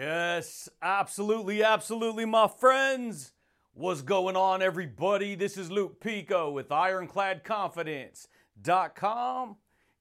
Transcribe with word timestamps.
Yes, 0.00 0.68
absolutely, 0.80 1.62
absolutely, 1.62 2.24
my 2.24 2.48
friends. 2.48 3.34
What's 3.74 4.00
going 4.00 4.34
on, 4.34 4.62
everybody? 4.62 5.34
This 5.34 5.58
is 5.58 5.70
Luke 5.70 6.00
Pico 6.00 6.50
with 6.50 6.70
IroncladConfidence.com 6.70 9.56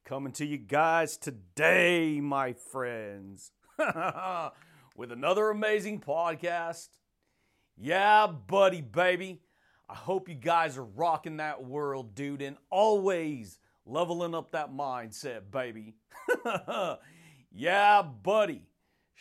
coming 0.06 0.32
to 0.32 0.46
you 0.46 0.58
guys 0.58 1.18
today, 1.18 2.22
my 2.22 2.54
friends, 2.54 3.52
with 4.96 5.12
another 5.12 5.50
amazing 5.50 6.00
podcast. 6.00 6.88
Yeah, 7.76 8.28
buddy, 8.28 8.80
baby. 8.80 9.42
I 9.90 9.96
hope 9.96 10.30
you 10.30 10.36
guys 10.36 10.78
are 10.78 10.86
rocking 10.86 11.36
that 11.38 11.66
world, 11.66 12.16
dude, 12.16 12.42
and 12.42 12.56
always 12.70 13.60
leveling 13.86 14.34
up 14.34 14.52
that 14.52 14.72
mindset, 14.72 15.52
baby. 15.52 15.96
yeah, 17.52 18.02
buddy. 18.02 18.69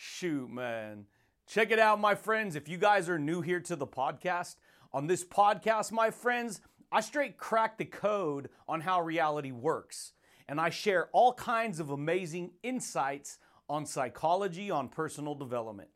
Shoot, 0.01 0.49
man. 0.49 1.07
Check 1.45 1.71
it 1.71 1.77
out, 1.77 1.99
my 1.99 2.15
friends. 2.15 2.55
If 2.55 2.69
you 2.69 2.77
guys 2.77 3.09
are 3.09 3.19
new 3.19 3.41
here 3.41 3.59
to 3.59 3.75
the 3.75 3.85
podcast, 3.85 4.55
on 4.93 5.07
this 5.07 5.25
podcast, 5.25 5.91
my 5.91 6.09
friends, 6.09 6.61
I 6.89 7.01
straight 7.01 7.37
crack 7.37 7.77
the 7.77 7.83
code 7.83 8.47
on 8.65 8.79
how 8.79 9.01
reality 9.01 9.51
works. 9.51 10.13
And 10.47 10.57
I 10.57 10.69
share 10.69 11.09
all 11.11 11.33
kinds 11.33 11.81
of 11.81 11.89
amazing 11.89 12.51
insights 12.63 13.39
on 13.67 13.85
psychology, 13.85 14.71
on 14.71 14.87
personal 14.87 15.35
development, 15.35 15.89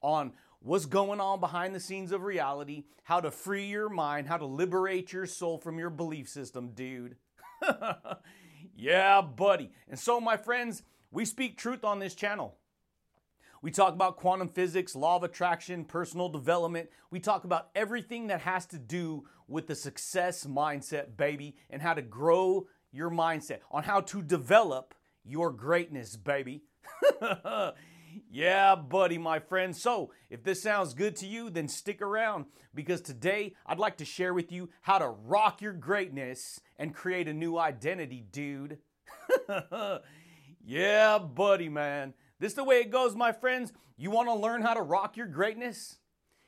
on 0.00 0.32
what's 0.60 0.86
going 0.86 1.20
on 1.20 1.38
behind 1.38 1.74
the 1.74 1.80
scenes 1.80 2.12
of 2.12 2.22
reality, 2.22 2.84
how 3.02 3.20
to 3.20 3.30
free 3.30 3.66
your 3.66 3.90
mind, 3.90 4.26
how 4.26 4.38
to 4.38 4.46
liberate 4.46 5.12
your 5.12 5.26
soul 5.26 5.58
from 5.58 5.78
your 5.78 5.90
belief 5.90 6.30
system, 6.30 6.70
dude. 6.70 7.16
yeah, 8.74 9.20
buddy. 9.20 9.70
And 9.86 9.98
so, 9.98 10.18
my 10.18 10.38
friends, 10.38 10.82
we 11.10 11.26
speak 11.26 11.58
truth 11.58 11.84
on 11.84 11.98
this 11.98 12.14
channel. 12.14 12.56
We 13.62 13.70
talk 13.70 13.92
about 13.92 14.16
quantum 14.16 14.48
physics, 14.48 14.96
law 14.96 15.16
of 15.16 15.22
attraction, 15.22 15.84
personal 15.84 16.30
development. 16.30 16.88
We 17.10 17.20
talk 17.20 17.44
about 17.44 17.68
everything 17.74 18.28
that 18.28 18.40
has 18.40 18.64
to 18.66 18.78
do 18.78 19.24
with 19.48 19.66
the 19.66 19.74
success 19.74 20.46
mindset, 20.46 21.16
baby, 21.16 21.56
and 21.68 21.82
how 21.82 21.92
to 21.94 22.02
grow 22.02 22.68
your 22.90 23.10
mindset, 23.10 23.58
on 23.70 23.82
how 23.82 24.00
to 24.00 24.22
develop 24.22 24.94
your 25.24 25.50
greatness, 25.50 26.16
baby. 26.16 26.62
yeah, 28.30 28.74
buddy, 28.74 29.18
my 29.18 29.38
friend. 29.38 29.76
So, 29.76 30.12
if 30.30 30.42
this 30.42 30.62
sounds 30.62 30.94
good 30.94 31.16
to 31.16 31.26
you, 31.26 31.50
then 31.50 31.68
stick 31.68 32.00
around 32.00 32.46
because 32.74 33.02
today 33.02 33.54
I'd 33.66 33.78
like 33.78 33.98
to 33.98 34.04
share 34.04 34.32
with 34.32 34.50
you 34.50 34.70
how 34.82 34.98
to 34.98 35.08
rock 35.08 35.60
your 35.60 35.74
greatness 35.74 36.60
and 36.78 36.94
create 36.94 37.28
a 37.28 37.34
new 37.34 37.58
identity, 37.58 38.24
dude. 38.32 38.78
yeah, 40.64 41.18
buddy, 41.18 41.68
man. 41.68 42.14
This 42.40 42.52
is 42.52 42.56
the 42.56 42.64
way 42.64 42.80
it 42.80 42.90
goes, 42.90 43.14
my 43.14 43.32
friends. 43.32 43.72
You 43.98 44.10
want 44.10 44.28
to 44.28 44.34
learn 44.34 44.62
how 44.62 44.72
to 44.74 44.80
rock 44.80 45.16
your 45.16 45.26
greatness? 45.26 45.98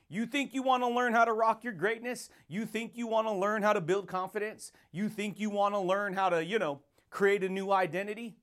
You 0.09 0.25
think 0.25 0.53
you 0.53 0.63
want 0.63 0.83
to 0.83 0.87
learn 0.87 1.13
how 1.13 1.23
to 1.23 1.33
rock 1.33 1.63
your 1.63 1.73
greatness? 1.73 2.29
You 2.47 2.65
think 2.65 2.93
you 2.95 3.07
want 3.07 3.27
to 3.27 3.31
learn 3.31 3.61
how 3.61 3.73
to 3.73 3.81
build 3.81 4.07
confidence? 4.07 4.71
You 4.91 5.07
think 5.07 5.39
you 5.39 5.51
want 5.51 5.75
to 5.75 5.79
learn 5.79 6.13
how 6.13 6.29
to, 6.29 6.43
you 6.43 6.57
know, 6.57 6.81
create 7.11 7.43
a 7.43 7.49
new 7.49 7.71
identity? 7.71 8.35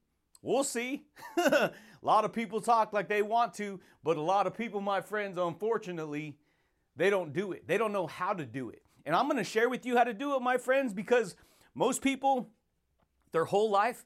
We'll 0.43 0.65
see. 0.65 1.07
a 1.37 1.73
lot 2.03 2.25
of 2.25 2.33
people 2.33 2.61
talk 2.61 2.93
like 2.93 3.09
they 3.09 3.21
want 3.21 3.53
to, 3.55 3.81
but 4.05 4.17
a 4.17 4.23
lot 4.23 4.47
of 4.47 4.57
people, 4.57 4.81
my 4.81 5.01
friends, 5.01 5.37
unfortunately, 5.37 6.37
they 6.97 7.11
don't 7.11 7.33
do 7.33 7.53
it. 7.53 7.67
They 7.67 7.79
don't 7.79 7.93
know 7.93 8.07
how 8.07 8.33
to 8.33 8.47
do 8.47 8.71
it. 8.71 8.83
And 9.05 9.15
I'm 9.15 9.27
going 9.27 9.39
to 9.39 9.45
share 9.45 9.69
with 9.69 9.85
you 9.85 9.97
how 9.97 10.05
to 10.05 10.15
do 10.15 10.37
it, 10.37 10.41
my 10.41 10.57
friends, 10.57 10.93
because 10.95 11.35
most 11.75 12.01
people, 12.01 12.49
their 13.33 13.45
whole 13.45 13.71
life, 13.71 14.05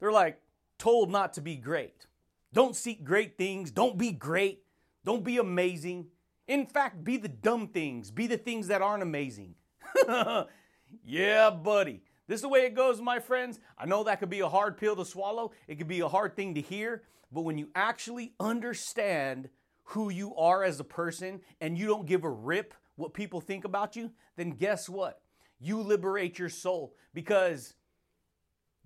they're 0.00 0.12
like 0.12 0.40
told 0.78 1.10
not 1.10 1.32
to 1.34 1.40
be 1.40 1.56
great. 1.56 2.06
Don't 2.52 2.74
seek 2.74 3.04
great 3.04 3.38
things. 3.38 3.70
Don't 3.70 3.96
be 3.96 4.12
great. 4.12 4.64
Don't 5.04 5.24
be 5.24 5.38
amazing. 5.38 6.06
In 6.48 6.66
fact, 6.66 7.04
be 7.04 7.16
the 7.16 7.28
dumb 7.28 7.68
things. 7.68 8.10
Be 8.10 8.26
the 8.26 8.36
things 8.36 8.68
that 8.68 8.82
aren't 8.82 9.02
amazing. 9.02 9.54
yeah, 11.04 11.50
buddy. 11.50 12.02
This 12.26 12.38
is 12.38 12.42
the 12.42 12.48
way 12.48 12.60
it 12.60 12.74
goes, 12.74 13.00
my 13.00 13.18
friends. 13.18 13.60
I 13.78 13.86
know 13.86 14.04
that 14.04 14.20
could 14.20 14.30
be 14.30 14.40
a 14.40 14.48
hard 14.48 14.76
pill 14.76 14.96
to 14.96 15.04
swallow. 15.04 15.52
It 15.68 15.76
could 15.78 15.88
be 15.88 16.00
a 16.00 16.08
hard 16.08 16.36
thing 16.36 16.54
to 16.54 16.60
hear. 16.60 17.02
But 17.32 17.42
when 17.42 17.58
you 17.58 17.68
actually 17.74 18.34
understand 18.40 19.48
who 19.84 20.10
you 20.10 20.34
are 20.36 20.64
as 20.64 20.80
a 20.80 20.84
person 20.84 21.40
and 21.60 21.78
you 21.78 21.86
don't 21.86 22.06
give 22.06 22.24
a 22.24 22.30
rip 22.30 22.74
what 22.96 23.14
people 23.14 23.40
think 23.40 23.64
about 23.64 23.96
you, 23.96 24.10
then 24.36 24.50
guess 24.50 24.88
what? 24.88 25.20
You 25.58 25.80
liberate 25.82 26.38
your 26.38 26.48
soul 26.48 26.94
because 27.14 27.74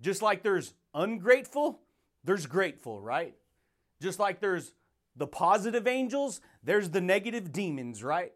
just 0.01 0.21
like 0.21 0.43
there's 0.43 0.73
ungrateful, 0.93 1.81
there's 2.23 2.45
grateful, 2.45 3.01
right? 3.01 3.35
Just 4.05 4.19
like 4.19 4.39
there's 4.39 4.71
the 5.15 5.25
positive 5.25 5.87
angels, 5.87 6.39
there's 6.63 6.91
the 6.91 7.01
negative 7.01 7.51
demons, 7.51 8.03
right? 8.03 8.33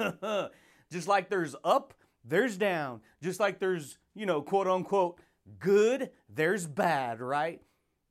Just 0.90 1.06
like 1.06 1.30
there's 1.30 1.54
up, 1.62 1.94
there's 2.24 2.56
down. 2.56 3.02
Just 3.22 3.38
like 3.38 3.60
there's, 3.60 3.98
you 4.16 4.26
know, 4.26 4.42
quote 4.42 4.66
unquote, 4.66 5.20
good, 5.60 6.10
there's 6.28 6.66
bad, 6.66 7.20
right? 7.20 7.62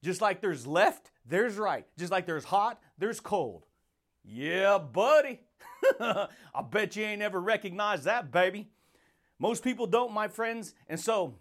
Just 0.06 0.22
like 0.22 0.40
there's 0.40 0.66
left, 0.66 1.12
there's 1.26 1.58
right. 1.58 1.86
Just 2.00 2.14
like 2.14 2.26
there's 2.26 2.46
hot, 2.46 2.80
there's 2.98 3.20
cold. 3.20 3.66
Yeah, 4.24 4.78
buddy. 4.78 5.42
I 6.00 6.28
bet 6.72 6.96
you 6.96 7.04
ain't 7.04 7.22
ever 7.22 7.42
recognized 7.42 8.06
that, 8.06 8.32
baby. 8.32 8.70
Most 9.38 9.66
people 9.66 9.86
don't, 9.86 10.14
my 10.14 10.30
friends. 10.30 10.74
And 10.88 10.98
so, 10.98 11.40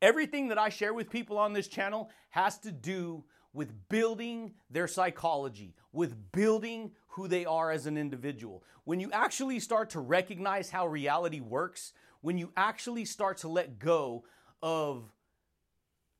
everything 0.00 0.46
that 0.46 0.58
I 0.58 0.68
share 0.68 0.94
with 0.94 1.10
people 1.10 1.38
on 1.38 1.54
this 1.54 1.66
channel 1.66 2.08
has 2.28 2.56
to 2.58 2.70
do 2.70 3.24
with 3.52 3.88
building 3.88 4.52
their 4.70 4.86
psychology, 4.86 5.74
with 5.92 6.32
building 6.32 6.92
who 7.08 7.26
they 7.26 7.44
are 7.44 7.70
as 7.70 7.86
an 7.86 7.96
individual. 7.96 8.62
When 8.84 9.00
you 9.00 9.10
actually 9.12 9.58
start 9.60 9.90
to 9.90 10.00
recognize 10.00 10.70
how 10.70 10.86
reality 10.86 11.40
works, 11.40 11.92
when 12.20 12.38
you 12.38 12.52
actually 12.56 13.04
start 13.04 13.38
to 13.38 13.48
let 13.48 13.78
go 13.78 14.24
of 14.62 15.12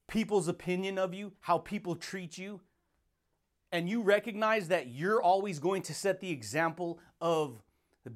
people's 0.08 0.48
opinion 0.48 0.98
of 0.98 1.14
you, 1.14 1.32
how 1.40 1.58
people 1.58 1.94
treat 1.94 2.36
you, 2.36 2.60
and 3.72 3.88
you 3.88 4.02
recognize 4.02 4.68
that 4.68 4.88
you're 4.88 5.22
always 5.22 5.60
going 5.60 5.82
to 5.82 5.94
set 5.94 6.20
the 6.20 6.30
example 6.30 6.98
of 7.20 7.62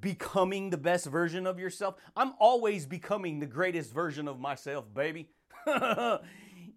becoming 0.00 0.70
the 0.70 0.76
best 0.76 1.06
version 1.06 1.46
of 1.46 1.58
yourself. 1.58 1.94
I'm 2.16 2.32
always 2.40 2.86
becoming 2.86 3.38
the 3.38 3.46
greatest 3.46 3.92
version 3.92 4.26
of 4.26 4.40
myself, 4.40 4.92
baby. 4.92 5.28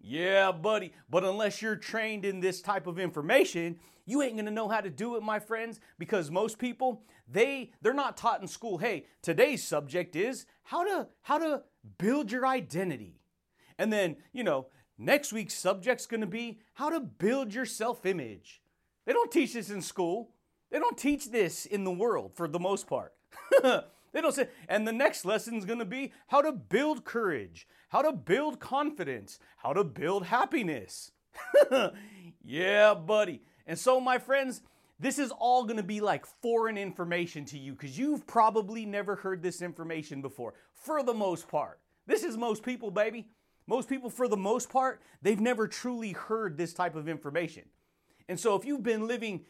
Yeah, 0.08 0.52
buddy. 0.52 0.94
But 1.10 1.24
unless 1.24 1.60
you're 1.60 1.76
trained 1.76 2.24
in 2.24 2.40
this 2.40 2.62
type 2.62 2.86
of 2.86 2.98
information, 2.98 3.78
you 4.06 4.22
ain't 4.22 4.36
gonna 4.36 4.50
know 4.50 4.68
how 4.68 4.80
to 4.80 4.88
do 4.88 5.16
it, 5.16 5.22
my 5.22 5.38
friends, 5.38 5.80
because 5.98 6.30
most 6.30 6.58
people, 6.58 7.02
they 7.30 7.72
they're 7.82 7.92
not 7.92 8.16
taught 8.16 8.40
in 8.40 8.48
school, 8.48 8.78
hey, 8.78 9.04
today's 9.20 9.62
subject 9.62 10.16
is 10.16 10.46
how 10.62 10.82
to 10.82 11.08
how 11.20 11.36
to 11.36 11.62
build 11.98 12.32
your 12.32 12.46
identity. 12.46 13.20
And 13.78 13.92
then, 13.92 14.16
you 14.32 14.44
know, 14.44 14.68
next 14.96 15.34
week's 15.34 15.52
subject's 15.54 16.06
gonna 16.06 16.26
be 16.26 16.60
how 16.72 16.88
to 16.88 17.00
build 17.00 17.52
your 17.52 17.66
self-image. 17.66 18.62
They 19.04 19.12
don't 19.12 19.30
teach 19.30 19.52
this 19.52 19.68
in 19.68 19.82
school. 19.82 20.30
They 20.70 20.78
don't 20.78 20.96
teach 20.96 21.30
this 21.30 21.66
in 21.66 21.84
the 21.84 21.90
world 21.90 22.32
for 22.34 22.48
the 22.48 22.58
most 22.58 22.86
part. 22.86 23.12
They 24.12 24.20
don't 24.20 24.34
say, 24.34 24.48
and 24.68 24.86
the 24.86 24.92
next 24.92 25.24
lesson 25.24 25.56
is 25.56 25.64
going 25.64 25.78
to 25.78 25.84
be 25.84 26.12
how 26.28 26.42
to 26.42 26.52
build 26.52 27.04
courage, 27.04 27.66
how 27.90 28.02
to 28.02 28.12
build 28.12 28.60
confidence, 28.60 29.38
how 29.58 29.72
to 29.72 29.84
build 29.84 30.26
happiness. 30.26 31.12
yeah, 32.44 32.94
buddy. 32.94 33.42
And 33.66 33.78
so, 33.78 34.00
my 34.00 34.18
friends, 34.18 34.62
this 34.98 35.18
is 35.18 35.32
all 35.38 35.64
going 35.64 35.76
to 35.76 35.82
be 35.82 36.00
like 36.00 36.26
foreign 36.26 36.76
information 36.78 37.44
to 37.46 37.58
you 37.58 37.72
because 37.72 37.98
you've 37.98 38.26
probably 38.26 38.84
never 38.86 39.16
heard 39.16 39.42
this 39.42 39.62
information 39.62 40.22
before, 40.22 40.54
for 40.72 41.02
the 41.02 41.14
most 41.14 41.48
part. 41.48 41.80
This 42.06 42.24
is 42.24 42.36
most 42.36 42.62
people, 42.62 42.90
baby. 42.90 43.28
Most 43.66 43.88
people, 43.88 44.08
for 44.08 44.28
the 44.28 44.36
most 44.36 44.70
part, 44.70 45.02
they've 45.20 45.40
never 45.40 45.68
truly 45.68 46.12
heard 46.12 46.56
this 46.56 46.72
type 46.72 46.96
of 46.96 47.06
information. 47.08 47.64
And 48.28 48.40
so, 48.40 48.56
if 48.56 48.64
you've 48.64 48.82
been 48.82 49.06
living 49.06 49.44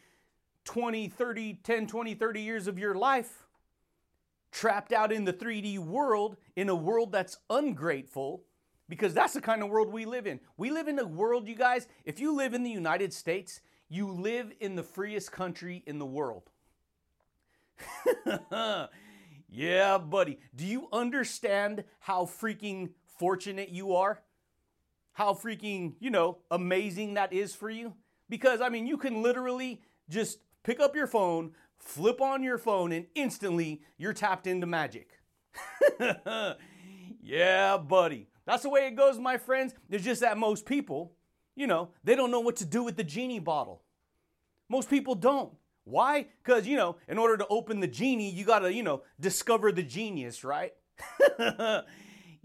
20, 0.65 1.07
30, 1.07 1.59
10, 1.63 1.87
20, 1.87 2.13
30 2.13 2.41
years 2.41 2.67
of 2.67 2.77
your 2.77 2.93
life, 2.95 3.45
trapped 4.51 4.91
out 4.91 5.11
in 5.11 5.25
the 5.25 5.33
3D 5.33 5.79
world, 5.79 6.37
in 6.55 6.69
a 6.69 6.75
world 6.75 7.11
that's 7.11 7.37
ungrateful, 7.49 8.43
because 8.87 9.13
that's 9.13 9.33
the 9.33 9.41
kind 9.41 9.61
of 9.61 9.69
world 9.69 9.91
we 9.93 10.05
live 10.05 10.25
in. 10.25 10.39
We 10.57 10.71
live 10.71 10.87
in 10.87 10.97
a 10.99 11.05
world, 11.05 11.47
you 11.47 11.55
guys, 11.55 11.87
if 12.05 12.19
you 12.19 12.35
live 12.35 12.53
in 12.53 12.63
the 12.63 12.71
United 12.71 13.13
States, 13.13 13.61
you 13.87 14.11
live 14.11 14.51
in 14.59 14.75
the 14.75 14.83
freest 14.83 15.31
country 15.31 15.83
in 15.85 15.99
the 15.99 16.05
world. 16.05 16.49
yeah, 19.49 19.97
buddy. 19.97 20.39
Do 20.55 20.65
you 20.65 20.87
understand 20.91 21.83
how 21.99 22.25
freaking 22.25 22.89
fortunate 23.17 23.69
you 23.69 23.95
are? 23.95 24.21
How 25.13 25.33
freaking, 25.33 25.93
you 25.99 26.09
know, 26.09 26.39
amazing 26.49 27.15
that 27.15 27.33
is 27.33 27.53
for 27.53 27.69
you? 27.69 27.93
Because, 28.29 28.61
I 28.61 28.69
mean, 28.69 28.87
you 28.87 28.97
can 28.97 29.21
literally 29.21 29.81
just 30.09 30.39
pick 30.63 30.79
up 30.79 30.95
your 30.95 31.07
phone, 31.07 31.51
flip 31.79 32.21
on 32.21 32.43
your 32.43 32.57
phone, 32.57 32.91
and 32.91 33.05
instantly 33.15 33.81
you're 33.97 34.13
tapped 34.13 34.47
into 34.47 34.67
magic. 34.67 35.09
yeah, 37.23 37.77
buddy. 37.77 38.27
That's 38.45 38.63
the 38.63 38.69
way 38.69 38.87
it 38.87 38.95
goes, 38.95 39.19
my 39.19 39.37
friends. 39.37 39.73
It's 39.89 40.03
just 40.03 40.21
that 40.21 40.37
most 40.37 40.65
people, 40.65 41.13
you 41.55 41.67
know, 41.67 41.89
they 42.03 42.15
don't 42.15 42.31
know 42.31 42.39
what 42.39 42.55
to 42.57 42.65
do 42.65 42.83
with 42.83 42.97
the 42.97 43.03
genie 43.03 43.39
bottle. 43.39 43.83
Most 44.69 44.89
people 44.89 45.15
don't. 45.15 45.53
Why? 45.83 46.27
Because, 46.43 46.67
you 46.67 46.77
know, 46.77 46.97
in 47.07 47.17
order 47.17 47.37
to 47.37 47.47
open 47.47 47.79
the 47.79 47.87
genie, 47.87 48.29
you 48.29 48.45
got 48.45 48.59
to, 48.59 48.73
you 48.73 48.83
know, 48.83 49.01
discover 49.19 49.71
the 49.71 49.81
genius, 49.81 50.43
right? 50.43 50.73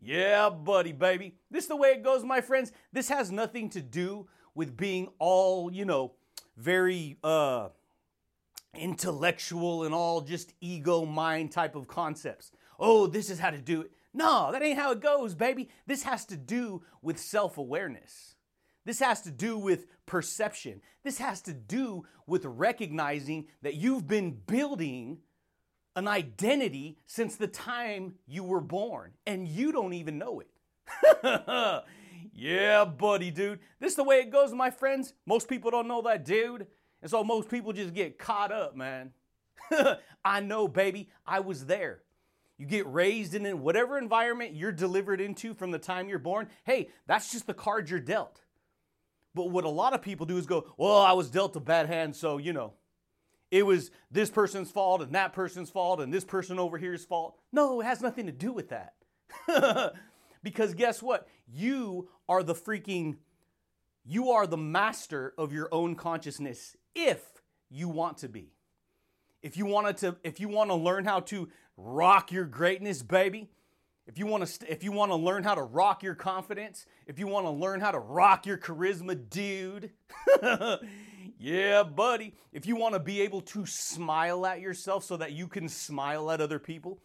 yeah, 0.03 0.49
buddy, 0.49 0.93
baby. 0.93 1.35
This 1.51 1.65
is 1.65 1.69
the 1.69 1.77
way 1.77 1.91
it 1.91 2.03
goes, 2.03 2.25
my 2.25 2.41
friends. 2.41 2.73
This 2.93 3.09
has 3.09 3.31
nothing 3.31 3.69
to 3.71 3.83
do 3.83 4.27
with 4.55 4.77
being 4.77 5.09
all, 5.19 5.71
you 5.73 5.85
know, 5.85 6.13
very 6.57 7.19
uh 7.23 7.69
intellectual 8.77 9.85
and 9.85 9.95
all 9.95 10.21
just 10.21 10.53
ego 10.61 11.05
mind 11.05 11.53
type 11.53 11.75
of 11.75 11.89
concepts. 11.89 12.51
Oh, 12.79 13.07
this 13.07 13.31
is 13.31 13.39
how 13.39 13.51
to 13.51 13.61
do 13.61 13.83
it. 13.83 13.93
No, 14.13 14.51
that 14.53 14.63
ain't 14.63 14.79
how 14.79 14.93
it 14.93 15.01
goes, 15.01 15.35
baby. 15.35 15.69
This 15.87 16.05
has 16.05 16.25
to 16.27 16.37
do 16.37 16.83
with 17.03 17.19
self 17.19 17.59
awareness. 17.59 18.37
This 18.85 19.01
has 19.01 19.23
to 19.23 19.31
do 19.31 19.59
with 19.59 19.87
perception. 20.07 20.83
This 21.03 21.19
has 21.19 21.41
to 21.43 21.53
do 21.53 22.05
with 22.27 22.45
recognizing 22.45 23.47
that 23.63 23.75
you've 23.75 24.07
been 24.07 24.33
building 24.47 25.19
an 25.97 26.09
identity 26.09 26.99
since 27.07 27.37
the 27.37 27.47
time 27.47 28.15
you 28.27 28.43
were 28.43 28.61
born 28.61 29.13
and 29.27 29.49
you 29.49 29.73
don't 29.73 29.95
even 29.95 30.19
know 30.19 30.41
it. 30.41 30.49
yeah, 32.35 32.85
buddy, 32.85 33.31
dude. 33.31 33.61
This 33.81 33.93
is 33.93 33.97
the 33.97 34.05
way 34.05 34.21
it 34.21 34.31
goes, 34.31 34.53
my 34.53 34.71
friends. 34.71 35.15
Most 35.27 35.49
people 35.49 35.71
don't 35.71 35.89
know 35.89 36.03
that, 36.03 36.25
dude. 36.25 36.67
And 37.05 37.11
so 37.11 37.23
most 37.23 37.51
people 37.51 37.75
just 37.75 37.93
get 37.93 38.19
caught 38.19 38.51
up, 38.51 38.75
man. 38.75 39.11
I 40.25 40.41
know, 40.41 40.67
baby. 40.67 41.11
I 41.27 41.41
was 41.41 41.67
there. 41.67 42.01
You 42.57 42.65
get 42.65 42.91
raised 42.91 43.35
in 43.35 43.61
whatever 43.61 43.99
environment 43.99 44.55
you're 44.55 44.73
delivered 44.73 45.21
into 45.21 45.53
from 45.53 45.71
the 45.71 45.79
time 45.79 46.09
you're 46.09 46.19
born. 46.19 46.49
Hey, 46.65 46.89
that's 47.07 47.31
just 47.31 47.47
the 47.47 47.53
card 47.53 47.91
you're 47.91 48.01
dealt. 48.01 48.41
But 49.35 49.51
what 49.51 49.65
a 49.65 49.69
lot 49.69 49.93
of 49.93 50.01
people 50.01 50.25
do 50.25 50.39
is 50.39 50.47
go, 50.47 50.73
well, 50.79 50.97
I 50.97 51.13
was 51.13 51.29
dealt 51.29 51.57
a 51.57 51.61
bad 51.61 51.89
hand, 51.89 52.17
so, 52.17 52.39
you 52.39 52.55
know, 52.55 52.73
it 53.51 53.67
was 53.67 53.91
this 54.11 54.31
person's 54.31 54.71
fault 54.71 55.03
and 55.03 55.15
that 55.15 55.35
person's 55.35 55.69
fault 55.69 56.01
and 56.01 56.11
this 56.11 56.25
person 56.25 56.59
over 56.59 56.79
here's 56.79 57.05
fault. 57.05 57.39
No, 57.53 57.83
it 57.83 57.85
has 57.85 58.01
nothing 58.01 58.25
to 58.25 58.33
do 58.33 58.51
with 58.51 58.71
that. 58.71 58.95
because 60.43 60.73
guess 60.73 61.03
what? 61.03 61.29
You 61.47 62.09
are 62.31 62.43
the 62.43 62.55
freaking, 62.55 63.17
you 64.07 64.31
are 64.31 64.47
the 64.47 64.57
master 64.57 65.35
of 65.37 65.53
your 65.53 65.69
own 65.71 65.97
consciousness 65.97 66.79
if 66.95 67.23
you 67.71 67.89
want 67.89 68.19
to 68.19 68.29
be. 68.29 68.53
If 69.43 69.57
you 69.57 69.67
wanted 69.67 69.99
to, 69.99 70.17
if 70.25 70.41
you 70.41 70.49
want 70.49 70.71
to 70.71 70.75
learn 70.75 71.05
how 71.05 71.21
to 71.21 71.49
rock 71.77 72.33
your 72.33 72.45
greatness, 72.45 73.03
baby, 73.03 73.49
if 74.07 74.19
you 74.19 74.27
want 74.27 74.47
to 74.47 74.71
if 74.71 74.85
you 74.85 74.93
want 74.93 75.11
to 75.13 75.17
learn 75.17 75.45
how 75.45 75.55
to 75.55 75.63
rock 75.63 76.03
your 76.03 76.15
confidence, 76.15 76.87
if 77.07 77.19
you 77.19 77.27
want 77.27 77.47
to 77.47 77.51
learn 77.51 77.81
how 77.81 77.91
to 77.91 77.99
rock 77.99 78.47
your 78.47 78.59
charisma, 78.59 79.19
dude. 79.29 79.91
yeah, 81.39 81.83
buddy. 81.83 82.35
If 82.53 82.67
you 82.67 82.77
want 82.77 82.95
to 82.95 83.01
be 83.01 83.23
able 83.23 83.41
to 83.43 83.67
smile 83.67 84.47
at 84.47 84.61
yourself 84.61 85.05
so 85.05 85.17
that 85.17 85.33
you 85.33 85.49
can 85.49 85.69
smile 85.69 86.31
at 86.31 86.41
other 86.41 86.59
people. 86.59 86.99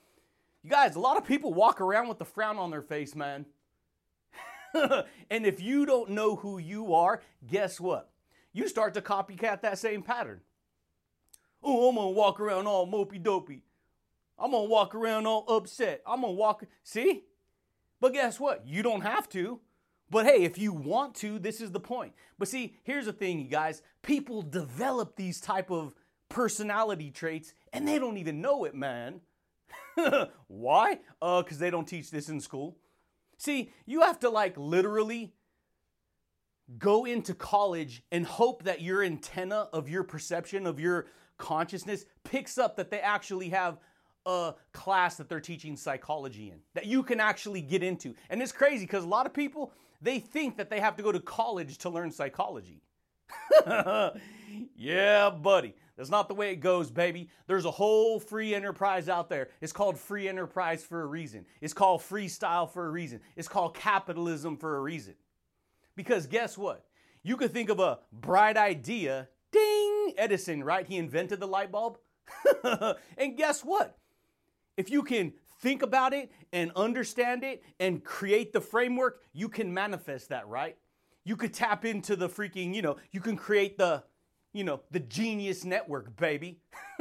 You 0.61 0.69
guys, 0.69 0.95
a 0.95 0.99
lot 0.99 1.17
of 1.17 1.25
people 1.25 1.53
walk 1.53 1.79
around 1.79 2.09
with 2.09 2.19
a 2.19 2.25
frown 2.25 2.57
on 2.57 2.69
their 2.69 2.81
face, 2.81 3.15
man. 3.15 3.45
and 4.73 5.45
if 5.45 5.61
you 5.61 5.85
don't 5.85 6.09
know 6.09 6.35
who 6.35 6.57
you 6.57 6.93
are, 6.93 7.21
guess 7.47 7.79
what? 7.79 8.09
You 8.53 8.67
start 8.67 8.93
to 8.95 9.01
copycat 9.01 9.61
that 9.61 9.77
same 9.77 10.01
pattern. 10.01 10.41
Oh, 11.61 11.89
I'm 11.89 11.95
gonna 11.95 12.09
walk 12.09 12.39
around 12.39 12.67
all 12.67 12.87
mopey 12.87 13.21
dopey. 13.21 13.63
I'm 14.37 14.51
gonna 14.51 14.69
walk 14.69 14.95
around 14.95 15.27
all 15.27 15.45
upset. 15.47 16.01
I'm 16.07 16.21
gonna 16.21 16.33
walk. 16.33 16.63
See? 16.83 17.23
But 17.99 18.13
guess 18.13 18.39
what? 18.39 18.65
You 18.65 18.81
don't 18.81 19.01
have 19.01 19.27
to. 19.29 19.59
But 20.09 20.25
hey, 20.25 20.43
if 20.43 20.57
you 20.57 20.73
want 20.73 21.15
to, 21.15 21.37
this 21.37 21.61
is 21.61 21.71
the 21.71 21.79
point. 21.79 22.13
But 22.39 22.47
see, 22.47 22.75
here's 22.83 23.05
the 23.05 23.13
thing, 23.13 23.39
you 23.39 23.47
guys. 23.47 23.81
People 24.01 24.41
develop 24.41 25.15
these 25.15 25.39
type 25.39 25.69
of 25.69 25.93
personality 26.29 27.11
traits 27.11 27.53
and 27.73 27.87
they 27.87 27.99
don't 27.99 28.17
even 28.17 28.41
know 28.41 28.63
it, 28.63 28.73
man. 28.73 29.21
Why? 30.47 30.99
Uh, 31.21 31.43
because 31.43 31.59
they 31.59 31.69
don't 31.69 31.87
teach 31.87 32.09
this 32.09 32.29
in 32.29 32.39
school. 32.39 32.77
See, 33.37 33.71
you 33.85 34.01
have 34.01 34.19
to 34.19 34.29
like 34.29 34.57
literally 34.57 35.33
go 36.77 37.05
into 37.05 37.33
college 37.33 38.03
and 38.11 38.25
hope 38.25 38.63
that 38.63 38.81
your 38.81 39.03
antenna 39.03 39.67
of 39.73 39.89
your 39.89 40.03
perception, 40.03 40.67
of 40.67 40.79
your 40.79 41.07
consciousness, 41.37 42.05
picks 42.23 42.57
up 42.57 42.75
that 42.75 42.91
they 42.91 42.99
actually 42.99 43.49
have 43.49 43.79
a 44.25 44.53
class 44.73 45.17
that 45.17 45.29
they're 45.29 45.39
teaching 45.39 45.75
psychology 45.75 46.51
in 46.51 46.59
that 46.75 46.85
you 46.85 47.01
can 47.01 47.19
actually 47.19 47.61
get 47.61 47.81
into. 47.81 48.13
And 48.29 48.41
it's 48.41 48.51
crazy 48.51 48.85
because 48.85 49.03
a 49.03 49.07
lot 49.07 49.25
of 49.25 49.33
people 49.33 49.71
they 50.01 50.19
think 50.19 50.57
that 50.57 50.69
they 50.69 50.79
have 50.79 50.95
to 50.97 51.03
go 51.03 51.11
to 51.11 51.19
college 51.19 51.77
to 51.79 51.89
learn 51.89 52.11
psychology. 52.11 52.81
yeah, 54.75 55.29
buddy. 55.29 55.75
That's 55.97 56.09
not 56.09 56.29
the 56.29 56.33
way 56.33 56.51
it 56.51 56.57
goes, 56.57 56.89
baby. 56.89 57.29
There's 57.47 57.65
a 57.65 57.71
whole 57.71 58.21
free 58.21 58.55
enterprise 58.55 59.09
out 59.09 59.27
there. 59.27 59.49
It's 59.59 59.73
called 59.73 59.97
free 59.97 60.29
enterprise 60.29 60.81
for 60.83 61.01
a 61.01 61.05
reason. 61.05 61.45
It's 61.59 61.73
called 61.73 61.99
freestyle 61.99 62.71
for 62.71 62.85
a 62.85 62.89
reason. 62.89 63.19
It's 63.35 63.49
called 63.49 63.75
capitalism 63.75 64.55
for 64.55 64.77
a 64.77 64.79
reason. 64.79 65.15
Because 65.99 66.27
guess 66.27 66.57
what? 66.57 66.85
You 67.23 67.35
could 67.35 67.51
think 67.51 67.67
of 67.69 67.81
a 67.81 67.99
bright 68.13 68.55
idea. 68.55 69.27
Ding! 69.51 70.13
Edison, 70.17 70.63
right? 70.63 70.87
He 70.87 70.95
invented 70.95 71.41
the 71.41 71.45
light 71.45 71.73
bulb. 71.73 71.97
and 73.17 73.35
guess 73.35 73.65
what? 73.65 73.97
If 74.77 74.89
you 74.89 75.03
can 75.03 75.33
think 75.59 75.81
about 75.81 76.13
it 76.13 76.31
and 76.53 76.71
understand 76.77 77.43
it 77.43 77.65
and 77.81 78.01
create 78.01 78.53
the 78.53 78.61
framework, 78.61 79.19
you 79.33 79.49
can 79.49 79.73
manifest 79.73 80.29
that, 80.29 80.47
right? 80.47 80.77
You 81.25 81.35
could 81.35 81.53
tap 81.53 81.83
into 81.83 82.15
the 82.15 82.29
freaking, 82.29 82.73
you 82.73 82.81
know, 82.81 82.95
you 83.11 83.19
can 83.19 83.35
create 83.35 83.77
the, 83.77 84.01
you 84.53 84.63
know, 84.63 84.79
the 84.91 85.01
genius 85.01 85.65
network, 85.65 86.15
baby. 86.15 86.61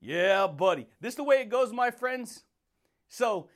yeah, 0.00 0.46
buddy. 0.46 0.86
This 1.02 1.12
is 1.12 1.16
the 1.16 1.24
way 1.24 1.42
it 1.42 1.50
goes, 1.50 1.74
my 1.74 1.90
friends. 1.90 2.44
So, 3.10 3.50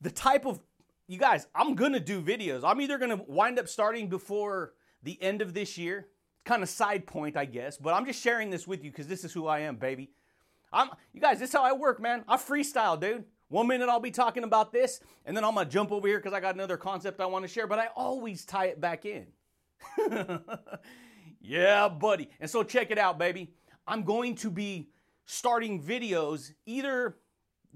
the 0.00 0.12
type 0.12 0.46
of 0.46 0.60
you 1.10 1.18
guys, 1.18 1.48
I'm 1.56 1.74
gonna 1.74 1.98
do 1.98 2.22
videos. 2.22 2.60
I'm 2.62 2.80
either 2.80 2.96
gonna 2.96 3.20
wind 3.26 3.58
up 3.58 3.66
starting 3.66 4.08
before 4.08 4.74
the 5.02 5.20
end 5.20 5.42
of 5.42 5.54
this 5.54 5.76
year. 5.76 6.06
Kind 6.44 6.62
of 6.62 6.68
side 6.68 7.04
point, 7.04 7.36
I 7.36 7.46
guess, 7.46 7.76
but 7.76 7.94
I'm 7.94 8.06
just 8.06 8.22
sharing 8.22 8.48
this 8.48 8.64
with 8.64 8.84
you 8.84 8.92
because 8.92 9.08
this 9.08 9.24
is 9.24 9.32
who 9.32 9.48
I 9.48 9.58
am, 9.60 9.74
baby. 9.74 10.12
I'm 10.72 10.88
you 11.12 11.20
guys, 11.20 11.40
this 11.40 11.48
is 11.48 11.54
how 11.56 11.64
I 11.64 11.72
work, 11.72 12.00
man. 12.00 12.22
I 12.28 12.36
freestyle, 12.36 12.98
dude. 12.98 13.24
One 13.48 13.66
minute 13.66 13.88
I'll 13.88 13.98
be 13.98 14.12
talking 14.12 14.44
about 14.44 14.72
this, 14.72 15.00
and 15.26 15.36
then 15.36 15.44
I'm 15.44 15.56
gonna 15.56 15.68
jump 15.68 15.90
over 15.90 16.06
here 16.06 16.18
because 16.18 16.32
I 16.32 16.38
got 16.38 16.54
another 16.54 16.76
concept 16.76 17.20
I 17.20 17.26
want 17.26 17.44
to 17.44 17.48
share, 17.48 17.66
but 17.66 17.80
I 17.80 17.88
always 17.96 18.44
tie 18.44 18.66
it 18.66 18.80
back 18.80 19.04
in. 19.04 19.26
yeah, 21.40 21.88
buddy. 21.88 22.30
And 22.38 22.48
so 22.48 22.62
check 22.62 22.92
it 22.92 22.98
out, 22.98 23.18
baby. 23.18 23.52
I'm 23.84 24.04
going 24.04 24.36
to 24.36 24.50
be 24.50 24.90
starting 25.26 25.82
videos 25.82 26.52
either 26.66 27.16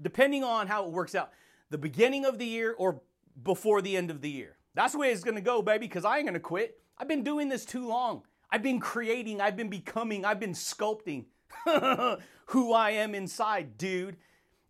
depending 0.01 0.45
on 0.45 0.67
how 0.67 0.85
it 0.85 0.91
works 0.91 1.15
out, 1.15 1.31
the 1.69 1.77
beginning 1.77 2.23
of 2.23 2.39
the 2.39 2.45
year 2.45 2.73
or 2.77 3.01
before 3.41 3.81
the 3.81 3.95
end 3.97 4.11
of 4.11 4.21
the 4.21 4.29
year. 4.29 4.57
That's 4.73 4.93
the 4.93 4.99
way 4.99 5.11
it's 5.11 5.23
gonna 5.23 5.41
go, 5.41 5.61
baby, 5.61 5.87
because 5.87 6.05
I 6.05 6.17
ain't 6.17 6.27
gonna 6.27 6.39
quit. 6.39 6.79
I've 6.97 7.07
been 7.07 7.23
doing 7.23 7.49
this 7.49 7.65
too 7.65 7.87
long. 7.87 8.23
I've 8.49 8.63
been 8.63 8.79
creating, 8.79 9.41
I've 9.41 9.57
been 9.57 9.69
becoming, 9.69 10.23
I've 10.23 10.39
been 10.39 10.53
sculpting. 10.53 11.25
who 12.47 12.73
I 12.73 12.91
am 12.91 13.15
inside, 13.15 13.77
dude. 13.77 14.17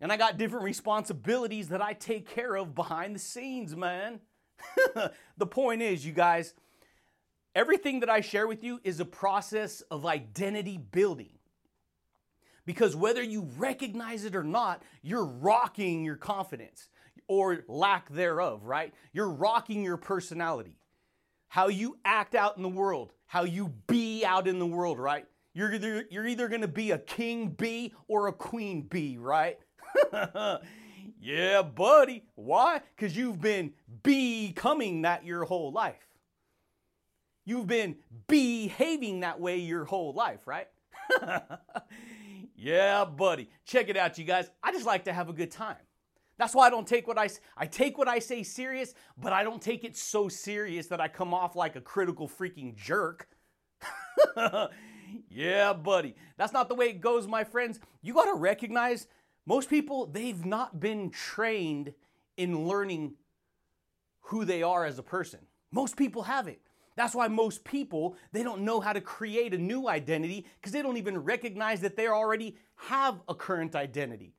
And 0.00 0.12
I 0.12 0.16
got 0.16 0.38
different 0.38 0.64
responsibilities 0.64 1.68
that 1.68 1.82
I 1.82 1.94
take 1.94 2.28
care 2.28 2.54
of 2.56 2.74
behind 2.74 3.14
the 3.14 3.20
scenes, 3.20 3.74
man. 3.74 4.20
the 5.36 5.46
point 5.46 5.82
is, 5.82 6.04
you 6.04 6.12
guys, 6.12 6.54
everything 7.54 8.00
that 8.00 8.10
I 8.10 8.20
share 8.20 8.46
with 8.46 8.62
you 8.62 8.80
is 8.84 9.00
a 9.00 9.04
process 9.04 9.80
of 9.82 10.04
identity 10.04 10.76
building. 10.78 11.30
Because 12.66 12.96
whether 12.96 13.22
you 13.22 13.48
recognize 13.56 14.24
it 14.24 14.34
or 14.34 14.42
not, 14.42 14.82
you're 15.02 15.24
rocking 15.24 16.04
your 16.04 16.16
confidence 16.16 16.88
or 17.28 17.64
lack 17.68 18.08
thereof, 18.08 18.64
right? 18.64 18.92
You're 19.12 19.30
rocking 19.30 19.82
your 19.82 19.96
personality. 19.96 20.78
How 21.48 21.68
you 21.68 21.98
act 22.04 22.34
out 22.34 22.56
in 22.56 22.62
the 22.62 22.68
world, 22.68 23.12
how 23.26 23.44
you 23.44 23.72
be 23.86 24.24
out 24.24 24.48
in 24.48 24.58
the 24.58 24.66
world, 24.66 24.98
right? 24.98 25.26
You're 25.54 25.72
either, 25.72 26.04
you're 26.10 26.26
either 26.26 26.48
to 26.48 26.68
be 26.68 26.90
a 26.90 26.98
king 26.98 27.48
bee 27.48 27.94
or 28.08 28.28
a 28.28 28.32
queen 28.32 28.82
bee, 28.82 29.16
right? 29.16 29.58
yeah, 31.20 31.62
buddy. 31.62 32.24
Why? 32.34 32.82
Because 32.94 33.16
you've 33.16 33.40
been 33.40 33.72
becoming 34.02 35.02
that 35.02 35.24
your 35.24 35.44
whole 35.44 35.72
life. 35.72 36.06
You've 37.46 37.68
been 37.68 37.96
behaving 38.26 39.20
that 39.20 39.40
way 39.40 39.58
your 39.58 39.84
whole 39.84 40.12
life, 40.12 40.46
right? 40.46 40.66
yeah, 42.56 43.04
buddy. 43.04 43.48
Check 43.64 43.88
it 43.88 43.96
out, 43.96 44.18
you 44.18 44.24
guys. 44.24 44.50
I 44.62 44.72
just 44.72 44.84
like 44.84 45.04
to 45.04 45.12
have 45.12 45.28
a 45.28 45.32
good 45.32 45.52
time. 45.52 45.76
That's 46.38 46.54
why 46.54 46.66
I 46.66 46.70
don't 46.70 46.86
take 46.86 47.06
what 47.06 47.18
I 47.18 47.28
I 47.56 47.66
take 47.66 47.96
what 47.98 48.08
I 48.08 48.18
say 48.18 48.42
serious, 48.42 48.94
but 49.16 49.32
I 49.32 49.42
don't 49.42 49.62
take 49.62 49.84
it 49.84 49.96
so 49.96 50.28
serious 50.28 50.86
that 50.88 51.00
I 51.00 51.08
come 51.08 51.32
off 51.32 51.56
like 51.56 51.76
a 51.76 51.80
critical 51.80 52.28
freaking 52.28 52.76
jerk. 52.76 53.28
yeah, 55.28 55.72
buddy. 55.72 56.14
That's 56.36 56.52
not 56.52 56.68
the 56.68 56.74
way 56.74 56.86
it 56.90 57.00
goes, 57.00 57.26
my 57.26 57.44
friends. 57.44 57.80
You 58.02 58.14
got 58.14 58.26
to 58.26 58.34
recognize 58.34 59.06
most 59.46 59.70
people, 59.70 60.06
they've 60.06 60.44
not 60.44 60.80
been 60.80 61.10
trained 61.10 61.94
in 62.36 62.66
learning 62.66 63.14
who 64.20 64.44
they 64.44 64.62
are 64.62 64.84
as 64.84 64.98
a 64.98 65.02
person. 65.04 65.40
Most 65.70 65.96
people 65.96 66.22
haven't. 66.22 66.58
That's 66.96 67.14
why 67.14 67.28
most 67.28 67.62
people, 67.62 68.16
they 68.32 68.42
don't 68.42 68.62
know 68.62 68.80
how 68.80 68.92
to 68.92 69.00
create 69.00 69.54
a 69.54 69.58
new 69.58 69.88
identity 69.88 70.46
because 70.58 70.72
they 70.72 70.82
don't 70.82 70.96
even 70.96 71.18
recognize 71.18 71.80
that 71.82 71.96
they 71.96 72.08
already 72.08 72.56
have 72.76 73.20
a 73.28 73.34
current 73.34 73.76
identity. 73.76 74.34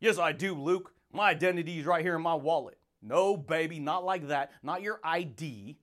Yes, 0.00 0.18
I 0.18 0.32
do, 0.32 0.54
Luke. 0.54 0.92
My 1.16 1.30
identity 1.30 1.78
is 1.78 1.86
right 1.86 2.04
here 2.04 2.14
in 2.14 2.20
my 2.20 2.34
wallet. 2.34 2.76
No, 3.00 3.38
baby, 3.38 3.78
not 3.78 4.04
like 4.04 4.28
that. 4.28 4.52
Not 4.62 4.82
your 4.82 5.00
ID. 5.02 5.78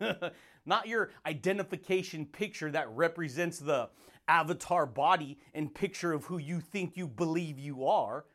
not 0.66 0.86
your 0.86 1.12
identification 1.24 2.26
picture 2.26 2.70
that 2.70 2.90
represents 2.90 3.58
the 3.58 3.88
avatar 4.28 4.84
body 4.84 5.38
and 5.54 5.74
picture 5.74 6.12
of 6.12 6.26
who 6.26 6.36
you 6.36 6.60
think 6.60 6.94
you 6.94 7.08
believe 7.08 7.58
you 7.58 7.86
are. 7.86 8.26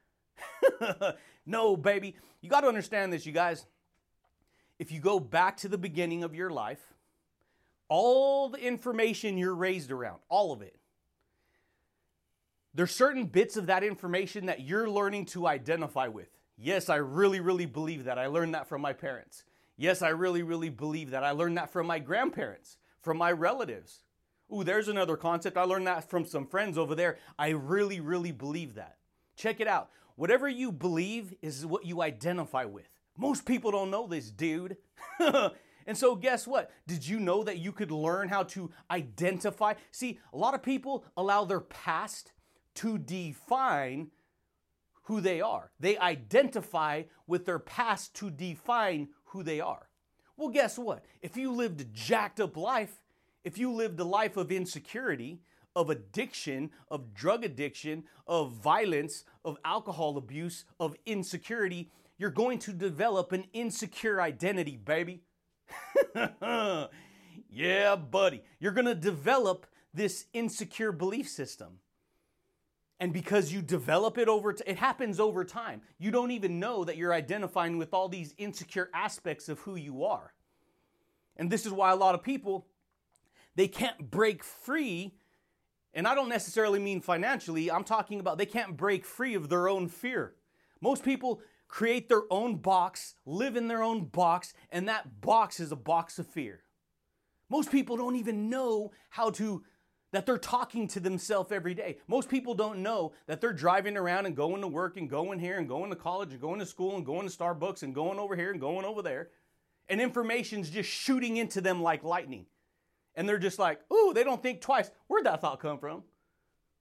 no, 1.45 1.77
baby. 1.77 2.15
You 2.41 2.50
got 2.50 2.62
to 2.62 2.67
understand 2.67 3.13
this, 3.13 3.24
you 3.24 3.33
guys. 3.33 3.67
If 4.79 4.91
you 4.91 5.00
go 5.00 5.19
back 5.19 5.57
to 5.57 5.67
the 5.67 5.77
beginning 5.77 6.24
of 6.24 6.33
your 6.33 6.50
life, 6.50 6.81
all 7.88 8.50
the 8.50 8.57
information 8.57 9.38
you're 9.38 9.53
raised 9.53 9.91
around, 9.91 10.21
all 10.27 10.51
of 10.51 10.63
it, 10.63 10.75
there's 12.74 12.92
certain 12.92 13.25
bits 13.25 13.58
of 13.58 13.68
that 13.68 13.84
information 13.84 14.46
that 14.46 14.62
you're 14.62 14.90
learning 14.90 15.25
to 15.25 15.48
identify 15.48 16.08
with. 16.08 16.30
Yes, 16.58 16.90
I 16.90 16.98
really, 16.98 17.40
really 17.40 17.66
believe 17.66 18.06
that. 18.06 18.18
I 18.18 18.28
learned 18.28 18.54
that 18.54 18.68
from 18.68 18.82
my 18.82 18.94
parents. 18.94 19.44
Yes, 19.78 20.01
I 20.01 20.10
really, 20.10 20.44
really 20.44 20.70
believe 20.70 21.12
that. 21.12 21.24
I 21.24 21.32
learned 21.32 21.58
that 21.58 21.72
from 21.72 21.88
my 21.88 22.00
grandparents, 22.00 22.78
from 23.01 23.18
my 23.18 23.32
relatives. 23.32 24.04
Ooh, 24.54 24.63
there's 24.63 24.88
another 24.88 25.18
concept. 25.18 25.58
I 25.58 25.63
learned 25.63 25.88
that 25.88 26.10
from 26.10 26.25
some 26.25 26.46
friends 26.46 26.78
over 26.78 26.94
there. 26.94 27.18
I 27.40 27.50
really, 27.50 28.00
really 28.00 28.32
believe 28.32 28.75
that. 28.75 28.98
Check 29.36 29.60
it 29.60 29.68
out. 29.68 29.90
Whatever 30.16 30.48
you 30.48 30.72
believe 30.72 31.34
is 31.42 31.66
what 31.66 31.86
you 31.86 32.01
identify 32.01 32.66
with. 32.66 32.90
Most 33.18 33.46
people 33.46 33.72
don't 33.72 33.92
know 33.92 34.08
this, 34.08 34.30
dude. 34.30 34.78
And 35.88 35.98
so, 35.98 36.16
guess 36.16 36.48
what? 36.48 36.72
Did 36.88 37.08
you 37.08 37.20
know 37.20 37.44
that 37.44 37.58
you 37.58 37.72
could 37.72 37.92
learn 37.92 38.30
how 38.30 38.44
to 38.44 38.72
identify? 38.90 39.74
See, 39.92 40.20
a 40.34 40.38
lot 40.38 40.54
of 40.54 40.62
people 40.62 41.06
allow 41.18 41.46
their 41.46 41.60
past 41.60 42.34
to 42.75 42.98
define 42.98 44.12
who 45.04 45.22
they 45.22 45.42
are. 45.42 45.72
They 45.80 45.98
identify 45.98 47.04
with 47.28 47.46
their 47.46 47.60
past 47.60 48.13
to 48.16 48.30
define 48.30 49.10
who 49.25 49.44
they 49.44 49.60
are. 49.60 49.90
Well, 50.38 50.50
guess 50.50 50.78
what? 50.78 51.06
If 51.22 51.38
you 51.38 51.51
lived 51.51 51.82
a 51.82 51.86
jacked 51.86 52.40
up 52.40 52.58
life, 52.58 53.01
if 53.44 53.58
you 53.58 53.72
lived 53.72 54.00
a 54.00 54.04
life 54.04 54.38
of 54.38 54.51
insecurity, 54.51 55.40
of 55.75 55.90
addiction, 55.90 56.72
of 56.90 57.13
drug 57.13 57.44
addiction, 57.44 58.04
of 58.28 58.54
violence, 58.54 59.24
of 59.44 59.58
alcohol 59.66 60.18
abuse, 60.18 60.66
of 60.80 60.96
insecurity, 61.06 61.90
you're 62.18 62.30
going 62.30 62.60
to 62.60 62.74
develop 62.74 63.32
an 63.32 63.46
insecure 63.54 64.22
identity, 64.22 64.78
baby. 64.78 65.22
yeah, 67.50 67.96
buddy. 67.96 68.44
You're 68.60 68.74
going 68.74 68.86
to 68.86 68.96
develop 68.96 69.66
this 69.94 70.25
insecure 70.34 70.92
belief 70.92 71.28
system. 71.28 71.80
And 73.01 73.12
because 73.12 73.51
you 73.51 73.63
develop 73.63 74.20
it 74.20 74.27
over, 74.27 74.53
t- 74.53 74.63
it 74.67 74.77
happens 74.77 75.20
over 75.20 75.43
time. 75.43 75.81
You 75.98 76.12
don't 76.12 76.29
even 76.29 76.60
know 76.60 76.84
that 76.84 76.98
you're 76.98 77.15
identifying 77.15 77.79
with 77.79 77.96
all 77.96 78.08
these 78.08 78.36
insecure 78.38 78.91
aspects 78.93 79.50
of 79.50 79.58
who 79.62 79.75
you 79.75 80.03
are. 80.03 80.36
And 81.36 81.50
this 81.50 81.65
is 81.65 81.72
why 81.72 81.89
a 81.89 81.96
lot 81.96 82.13
of 82.13 82.22
people, 82.22 82.67
they 83.55 83.67
can't 83.67 84.12
break 84.12 84.43
free. 84.43 85.15
And 85.96 86.08
I 86.08 86.13
don't 86.13 86.29
necessarily 86.29 86.77
mean 86.77 87.01
financially, 87.01 87.72
I'm 87.72 87.84
talking 87.84 88.20
about 88.20 88.38
they 88.38 88.46
can't 88.46 88.77
break 88.77 89.03
free 89.03 89.34
of 89.34 89.50
their 89.50 89.67
own 89.67 89.88
fear. 89.88 90.36
Most 90.79 91.03
people 91.03 91.41
create 91.67 92.08
their 92.08 92.24
own 92.29 92.58
box, 92.58 93.15
live 93.25 93.55
in 93.55 93.67
their 93.67 93.81
own 93.81 94.05
box, 94.05 94.53
and 94.70 94.88
that 94.88 95.22
box 95.22 95.60
is 95.60 95.72
a 95.72 95.75
box 95.75 96.20
of 96.20 96.27
fear. 96.27 96.62
Most 97.50 97.72
people 97.72 97.98
don't 97.98 98.17
even 98.17 98.48
know 98.51 98.91
how 99.10 99.31
to 99.31 99.63
that 100.12 100.25
they're 100.25 100.38
talking 100.38 100.88
to 100.89 101.00
themselves 101.00 101.51
every 101.51 101.74
day. 101.74 101.98
Most 102.08 102.30
people 102.30 102.53
don't 102.53 102.80
know 102.80 103.13
that 103.27 103.41
they're 103.41 103.53
driving 103.53 103.98
around 103.98 104.25
and 104.25 104.36
going 104.36 104.62
to 104.62 104.68
work 104.68 104.98
and 104.98 105.10
going 105.10 105.39
here 105.39 105.58
and 105.58 105.68
going 105.68 105.89
to 105.89 105.96
college 105.96 106.32
and 106.32 106.41
going 106.41 106.60
to 106.60 106.65
school 106.65 106.96
and 106.96 107.06
going 107.06 107.27
to 107.27 107.36
Starbucks 107.36 107.84
and 107.84 107.96
going 107.96 108.20
over 108.20 108.36
here 108.36 108.51
and 108.51 108.60
going 108.60 108.86
over 108.86 109.01
there. 109.01 109.30
And 109.88 110.01
information's 110.01 110.70
just 110.70 110.89
shooting 110.89 111.38
into 111.38 111.62
them 111.62 111.82
like 111.82 112.03
lightning. 112.03 112.46
And 113.15 113.27
they're 113.27 113.38
just 113.38 113.60
like, 113.60 113.80
ooh, 113.91 114.13
they 114.13 114.24
don't 114.24 114.41
think 114.41 114.62
twice. 114.62 114.89
Where'd 115.08 115.25
that 115.25 115.41
thought 115.41 115.60
come 115.60 115.80
from? 115.80 116.03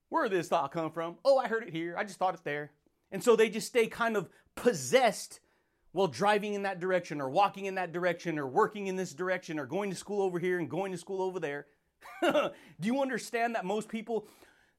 Where 0.09 0.29
did 0.29 0.39
this 0.39 0.49
thought 0.49 0.73
come 0.73 0.91
from? 0.91 1.17
Oh, 1.25 1.39
I 1.39 1.49
heard 1.49 1.63
it 1.63 1.73
here. 1.73 1.97
I 1.97 2.05
just 2.05 2.19
thought 2.19 2.35
it 2.35 2.45
there. 2.45 2.73
And 3.13 3.23
so 3.23 3.37
they 3.37 3.49
just 3.49 3.69
stay 3.69 3.87
kind 3.87 4.17
of 4.17 4.29
possessed 4.55 5.41
while 5.93 6.07
driving 6.07 6.55
in 6.55 6.63
that 6.63 6.79
direction 6.79 7.21
or 7.21 7.29
walking 7.29 7.67
in 7.67 7.77
that 7.77 7.93
direction 7.93 8.39
or 8.39 8.47
working 8.47 8.87
in 8.87 8.97
this 8.97 9.13
direction 9.13 9.59
or 9.59 9.67
going 9.67 9.91
to 9.91 9.97
school 9.97 10.23
over 10.23 10.39
here 10.39 10.59
and 10.59 10.71
going 10.71 10.93
to 10.93 10.99
school 10.99 11.23
over 11.23 11.41
there. 11.41 11.67
Do 12.23 12.53
you 12.81 13.01
understand 13.01 13.55
that 13.55 13.65
most 13.65 13.89
people, 13.89 14.27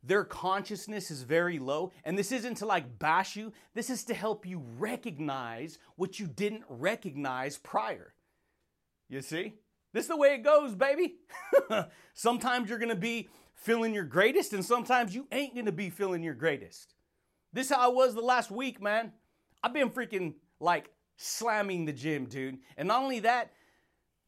their 0.04 0.24
consciousness 0.24 1.12
is 1.12 1.24
very 1.24 1.60
low? 1.60 1.92
And 2.04 2.18
this 2.18 2.32
isn't 2.32 2.56
to 2.56 2.66
like 2.66 3.00
bash 3.00 3.36
you, 3.36 3.54
this 3.74 3.90
is 3.90 4.04
to 4.06 4.14
help 4.14 4.46
you 4.46 4.64
recognize 4.78 5.80
what 5.96 6.20
you 6.20 6.28
didn't 6.28 6.64
recognize 6.70 7.58
prior. 7.58 8.14
You 9.10 9.22
see? 9.22 9.54
This 9.94 10.06
is 10.06 10.10
the 10.10 10.18
way 10.18 10.36
it 10.36 10.44
goes, 10.44 10.74
baby. 10.74 11.16
sometimes 12.14 12.70
you're 12.70 12.80
gonna 12.80 12.96
be 12.96 13.30
feeling 13.54 13.94
your 13.94 14.06
greatest, 14.06 14.54
and 14.54 14.64
sometimes 14.64 15.14
you 15.14 15.28
ain't 15.32 15.56
gonna 15.56 15.72
be 15.72 15.90
feeling 15.90 16.24
your 16.24 16.34
greatest. 16.34 16.96
This 17.54 17.70
how 17.70 17.78
I 17.78 17.88
was 17.88 18.16
the 18.16 18.22
last 18.22 18.50
week, 18.52 18.82
man. 18.82 19.12
I've 19.62 19.74
been 19.74 19.90
freaking 19.90 20.36
like 20.60 20.90
slamming 21.18 21.86
the 21.86 21.94
gym, 21.94 22.26
dude. 22.26 22.60
And 22.78 22.88
not 22.88 23.04
only 23.04 23.20
that, 23.20 23.52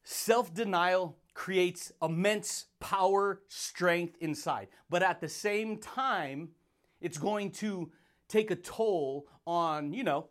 self 0.02 0.52
denial 0.52 1.16
creates 1.34 1.92
immense 2.00 2.66
power, 2.80 3.42
strength 3.48 4.16
inside. 4.20 4.68
But 4.88 5.02
at 5.02 5.20
the 5.20 5.28
same 5.28 5.78
time, 5.78 6.50
it's 7.00 7.18
going 7.18 7.50
to 7.52 7.90
take 8.28 8.50
a 8.50 8.56
toll 8.56 9.26
on, 9.46 9.92
you 9.92 10.04
know, 10.04 10.28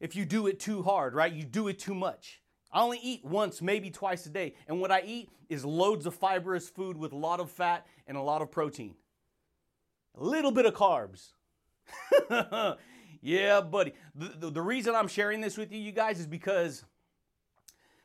if 0.00 0.16
you 0.16 0.24
do 0.24 0.46
it 0.46 0.60
too 0.60 0.82
hard, 0.82 1.14
right? 1.14 1.32
You 1.32 1.44
do 1.44 1.68
it 1.68 1.78
too 1.78 1.94
much. 1.94 2.42
I 2.72 2.82
only 2.82 2.98
eat 3.02 3.24
once, 3.24 3.62
maybe 3.62 3.90
twice 3.90 4.26
a 4.26 4.30
day. 4.30 4.54
And 4.68 4.80
what 4.80 4.90
I 4.92 5.02
eat 5.02 5.30
is 5.48 5.64
loads 5.64 6.06
of 6.06 6.14
fibrous 6.14 6.68
food 6.68 6.96
with 6.96 7.12
a 7.12 7.16
lot 7.16 7.40
of 7.40 7.50
fat 7.50 7.86
and 8.06 8.16
a 8.16 8.22
lot 8.22 8.42
of 8.42 8.50
protein. 8.50 8.94
A 10.16 10.22
little 10.22 10.52
bit 10.52 10.66
of 10.66 10.74
carbs. 10.74 11.32
Yeah, 13.22 13.60
buddy. 13.60 13.92
The, 14.14 14.28
the, 14.38 14.50
the, 14.50 14.62
reason 14.62 14.94
I'm 14.94 15.08
sharing 15.08 15.40
this 15.40 15.58
with 15.58 15.72
you, 15.72 15.78
you 15.78 15.92
guys, 15.92 16.18
is 16.18 16.26
because 16.26 16.84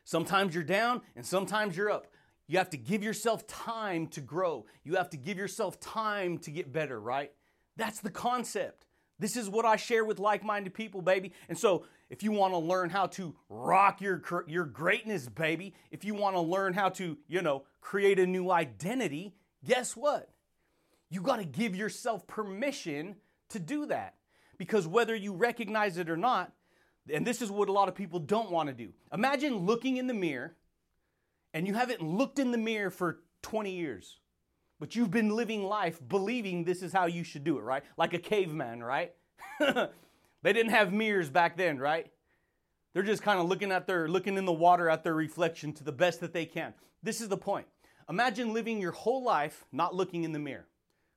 sometimes 0.04 0.54
you're 0.54 0.64
down 0.64 1.00
and 1.14 1.24
sometimes 1.24 1.76
you're 1.76 1.90
up. 1.90 2.06
You 2.48 2.58
have 2.58 2.70
to 2.70 2.76
give 2.76 3.02
yourself 3.02 3.46
time 3.46 4.06
to 4.08 4.20
grow. 4.20 4.66
You 4.84 4.96
have 4.96 5.10
to 5.10 5.16
give 5.16 5.36
yourself 5.36 5.80
time 5.80 6.38
to 6.38 6.50
get 6.50 6.72
better, 6.72 7.00
right? 7.00 7.32
That's 7.76 8.00
the 8.00 8.10
concept. 8.10 8.86
This 9.18 9.36
is 9.36 9.48
what 9.48 9.64
I 9.64 9.76
share 9.76 10.04
with 10.04 10.18
like 10.18 10.44
minded 10.44 10.74
people, 10.74 11.02
baby. 11.02 11.32
And 11.48 11.58
so, 11.58 11.84
if 12.08 12.22
you 12.22 12.30
want 12.30 12.52
to 12.54 12.58
learn 12.58 12.90
how 12.90 13.06
to 13.06 13.34
rock 13.48 14.00
your, 14.00 14.22
your 14.46 14.64
greatness, 14.64 15.28
baby, 15.28 15.74
if 15.90 16.04
you 16.04 16.14
want 16.14 16.36
to 16.36 16.40
learn 16.40 16.72
how 16.72 16.90
to, 16.90 17.18
you 17.26 17.42
know, 17.42 17.64
create 17.80 18.20
a 18.20 18.26
new 18.26 18.50
identity, 18.50 19.34
guess 19.64 19.96
what? 19.96 20.30
You 21.10 21.20
got 21.20 21.36
to 21.36 21.44
give 21.44 21.74
yourself 21.74 22.26
permission 22.28 23.16
to 23.48 23.58
do 23.58 23.86
that. 23.86 24.14
Because 24.56 24.86
whether 24.86 25.16
you 25.16 25.32
recognize 25.34 25.98
it 25.98 26.08
or 26.08 26.16
not, 26.16 26.52
and 27.12 27.26
this 27.26 27.42
is 27.42 27.50
what 27.50 27.68
a 27.68 27.72
lot 27.72 27.88
of 27.88 27.94
people 27.94 28.20
don't 28.20 28.50
want 28.50 28.68
to 28.68 28.74
do. 28.74 28.92
Imagine 29.12 29.58
looking 29.58 29.96
in 29.96 30.06
the 30.06 30.14
mirror 30.14 30.56
and 31.54 31.66
you 31.66 31.74
haven't 31.74 32.02
looked 32.02 32.38
in 32.38 32.50
the 32.50 32.58
mirror 32.58 32.90
for 32.90 33.20
20 33.42 33.70
years, 33.70 34.18
but 34.78 34.94
you've 34.94 35.10
been 35.10 35.30
living 35.30 35.64
life 35.64 36.00
believing 36.06 36.64
this 36.64 36.82
is 36.82 36.92
how 36.92 37.06
you 37.06 37.24
should 37.24 37.44
do 37.44 37.58
it, 37.58 37.62
right? 37.62 37.82
Like 37.96 38.14
a 38.14 38.18
caveman, 38.18 38.82
right? 38.82 39.12
they 39.60 40.52
didn't 40.52 40.70
have 40.70 40.92
mirrors 40.92 41.30
back 41.30 41.56
then, 41.56 41.78
right? 41.78 42.10
They're 42.92 43.02
just 43.02 43.22
kind 43.22 43.38
of 43.38 43.46
looking 43.46 43.72
at 43.72 43.86
their 43.86 44.08
looking 44.08 44.38
in 44.38 44.44
the 44.44 44.52
water 44.52 44.88
at 44.88 45.04
their 45.04 45.14
reflection 45.14 45.72
to 45.74 45.84
the 45.84 45.92
best 45.92 46.20
that 46.20 46.32
they 46.32 46.46
can. 46.46 46.72
This 47.02 47.20
is 47.20 47.28
the 47.28 47.36
point. 47.36 47.66
Imagine 48.08 48.54
living 48.54 48.80
your 48.80 48.92
whole 48.92 49.22
life 49.22 49.64
not 49.72 49.94
looking 49.94 50.24
in 50.24 50.32
the 50.32 50.38
mirror 50.38 50.66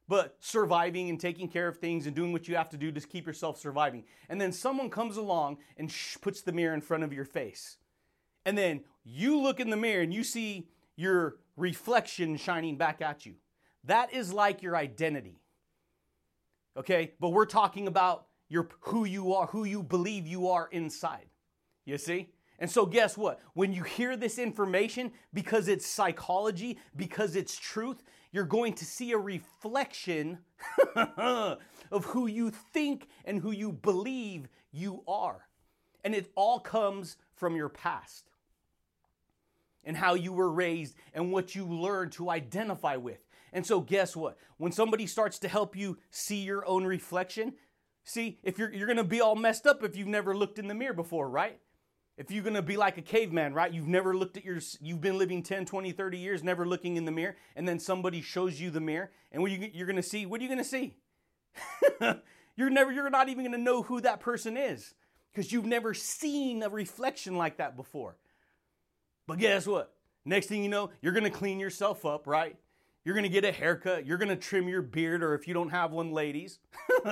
but 0.10 0.36
surviving 0.40 1.08
and 1.08 1.20
taking 1.20 1.48
care 1.48 1.68
of 1.68 1.78
things 1.78 2.08
and 2.08 2.16
doing 2.16 2.34
what 2.34 2.48
you 2.48 2.56
have 2.56 2.68
to 2.68 2.78
do 2.78 2.92
to 2.92 3.00
keep 3.00 3.28
yourself 3.28 3.60
surviving. 3.60 4.04
And 4.28 4.42
then 4.42 4.52
someone 4.52 4.90
comes 4.90 5.18
along 5.18 5.60
and 5.78 5.90
sh- 5.90 6.18
puts 6.20 6.42
the 6.42 6.52
mirror 6.52 6.74
in 6.74 6.82
front 6.82 7.04
of 7.04 7.14
your 7.14 7.26
face. 7.26 7.78
And 8.44 8.58
then 8.58 8.84
you 9.12 9.40
look 9.42 9.60
in 9.60 9.70
the 9.70 9.78
mirror 9.78 10.02
and 10.02 10.14
you 10.14 10.24
see 10.24 10.68
your 10.96 11.38
reflection 11.58 12.38
shining 12.38 12.78
back 12.78 13.02
at 13.02 13.26
you. 13.26 13.36
That 13.86 14.14
is 14.14 14.34
like 14.34 14.62
your 14.62 14.76
identity. 14.76 15.40
Okay? 16.78 17.14
But 17.20 17.30
we're 17.30 17.46
talking 17.46 17.88
about 17.88 18.28
your 18.50 18.70
who 18.82 19.06
you 19.06 19.34
are, 19.34 19.48
who 19.48 19.64
you 19.64 19.84
believe 19.84 20.28
you 20.28 20.50
are 20.50 20.68
inside. 20.72 21.26
You 21.86 21.98
see? 21.98 22.30
And 22.60 22.70
so, 22.70 22.86
guess 22.86 23.18
what? 23.18 23.40
When 23.54 23.72
you 23.72 23.84
hear 23.84 24.18
this 24.18 24.38
information, 24.38 25.12
because 25.34 25.70
it's 25.70 25.88
psychology, 25.88 26.78
because 26.96 27.38
it's 27.38 27.58
truth, 27.58 28.04
you're 28.32 28.44
going 28.44 28.74
to 28.74 28.86
see 28.86 29.14
a 29.14 29.18
reflection 29.18 30.40
of 30.96 32.06
who 32.06 32.28
you 32.28 32.52
think 32.52 33.08
and 33.24 33.40
who 33.40 33.52
you 33.52 33.72
believe 33.72 34.50
you 34.72 35.04
are. 35.08 35.48
And 36.04 36.14
it 36.14 36.32
all 36.36 36.60
comes 36.60 37.16
from 37.34 37.56
your 37.56 37.70
past. 37.70 38.30
And 39.84 39.98
how 39.98 40.14
you 40.14 40.34
were 40.34 40.52
raised 40.52 40.96
and 41.14 41.32
what 41.32 41.56
you 41.56 41.66
learned 41.66 42.12
to 42.14 42.30
identify 42.30 42.96
with. 42.96 43.20
And 43.52 43.66
so, 43.66 43.82
guess 43.82 44.16
what? 44.16 44.38
When 44.58 44.72
somebody 44.72 45.08
starts 45.08 45.40
to 45.40 45.48
help 45.48 45.76
you 45.76 45.98
see 46.12 46.44
your 46.44 46.66
own 46.68 46.86
reflection, 46.86 47.54
see, 48.04 48.40
if 48.44 48.60
you're, 48.60 48.72
you're 48.72 48.88
gonna 48.88 49.04
be 49.04 49.22
all 49.22 49.36
messed 49.36 49.66
up 49.66 49.84
if 49.84 49.96
you've 49.96 50.08
never 50.08 50.36
looked 50.36 50.60
in 50.60 50.68
the 50.68 50.76
mirror 50.76 50.94
before, 50.94 51.30
right? 51.30 51.60
If 52.18 52.30
you're 52.32 52.44
gonna 52.44 52.62
be 52.62 52.78
like 52.78 52.98
a 52.98 53.02
caveman, 53.02 53.54
right? 53.54 53.74
You've 53.74 53.88
never 53.88 54.16
looked 54.16 54.38
at 54.38 54.46
your, 54.46 54.60
you've 54.82 55.02
been 55.02 55.18
living 55.18 55.42
10, 55.42 55.66
20, 55.66 55.92
30 55.92 56.18
years, 56.18 56.44
never 56.44 56.66
looking 56.66 56.98
in 56.98 57.06
the 57.06 57.12
mirror, 57.12 57.38
and 57.56 57.68
then 57.68 57.80
somebody 57.80 58.22
shows 58.22 58.60
you 58.60 58.70
the 58.70 58.82
mirror, 58.82 59.12
and 59.32 59.42
what 59.42 59.52
you, 59.52 59.70
you're 59.74 59.88
gonna 59.88 60.04
see, 60.04 60.26
what 60.26 60.40
are 60.40 60.44
you 60.44 60.50
gonna 60.50 60.64
see? 60.64 60.98
you're 62.56 62.70
never, 62.70 62.92
you're 62.92 63.10
not 63.10 63.30
even 63.30 63.46
gonna 63.46 63.58
know 63.58 63.82
who 63.82 64.02
that 64.02 64.20
person 64.20 64.58
is 64.58 64.94
because 65.32 65.52
you've 65.52 65.66
never 65.66 65.94
seen 65.94 66.62
a 66.62 66.70
reflection 66.70 67.36
like 67.36 67.58
that 67.58 67.76
before. 67.76 68.18
But 69.30 69.38
guess 69.38 69.68
what? 69.68 69.94
Next 70.26 70.48
thing 70.48 70.64
you 70.64 70.70
know, 70.70 70.90
you're 71.04 71.14
gonna 71.14 71.30
clean 71.30 71.60
yourself 71.60 72.04
up, 72.04 72.26
right? 72.26 72.58
You're 73.06 73.14
gonna 73.14 73.30
get 73.30 73.46
a 73.46 73.52
haircut, 73.52 74.08
you're 74.08 74.18
gonna 74.18 74.36
trim 74.36 74.68
your 74.68 74.82
beard, 74.82 75.22
or 75.22 75.36
if 75.36 75.48
you 75.48 75.54
don't 75.54 75.70
have 75.70 75.92
one, 75.92 76.12
ladies, 76.12 76.58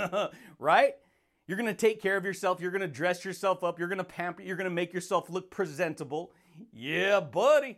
right? 0.60 0.96
You're 1.46 1.58
gonna 1.60 1.76
take 1.76 2.02
care 2.02 2.18
of 2.18 2.26
yourself, 2.26 2.60
you're 2.60 2.72
gonna 2.72 2.88
dress 2.88 3.24
yourself 3.24 3.64
up, 3.64 3.78
you're 3.78 3.88
gonna 3.88 4.04
pamper, 4.04 4.42
you're 4.42 4.56
gonna 4.56 4.72
make 4.72 4.94
yourself 4.94 5.30
look 5.30 5.52
presentable. 5.52 6.32
Yeah, 6.74 7.20
buddy. 7.20 7.78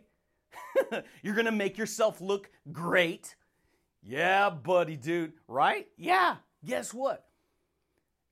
you're 1.22 1.34
gonna 1.34 1.52
make 1.52 1.76
yourself 1.76 2.22
look 2.22 2.50
great. 2.72 3.36
Yeah, 4.02 4.48
buddy, 4.48 4.96
dude, 4.96 5.34
right? 5.48 5.86
Yeah. 5.98 6.36
Guess 6.64 6.94
what? 6.94 7.26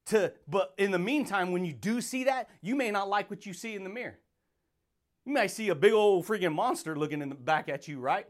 To 0.07 0.33
but 0.49 0.73
in 0.79 0.91
the 0.91 0.99
meantime, 0.99 1.53
when 1.53 1.67
you 1.67 1.75
do 1.75 2.01
see 2.01 2.25
that, 2.25 2.49
you 2.63 2.77
may 2.77 2.91
not 2.91 3.11
like 3.11 3.29
what 3.29 3.45
you 3.45 3.53
see 3.53 3.75
in 3.75 3.85
the 3.85 3.91
mirror. 3.91 4.19
You 5.29 5.35
may 5.35 5.47
see 5.47 5.69
a 5.69 5.75
big 5.75 5.93
old 5.93 6.25
freaking 6.27 6.55
monster 6.55 6.97
looking 6.97 7.21
in 7.21 7.29
the 7.29 7.35
back 7.35 7.69
at 7.69 7.87
you, 7.87 8.01
right? 8.01 8.27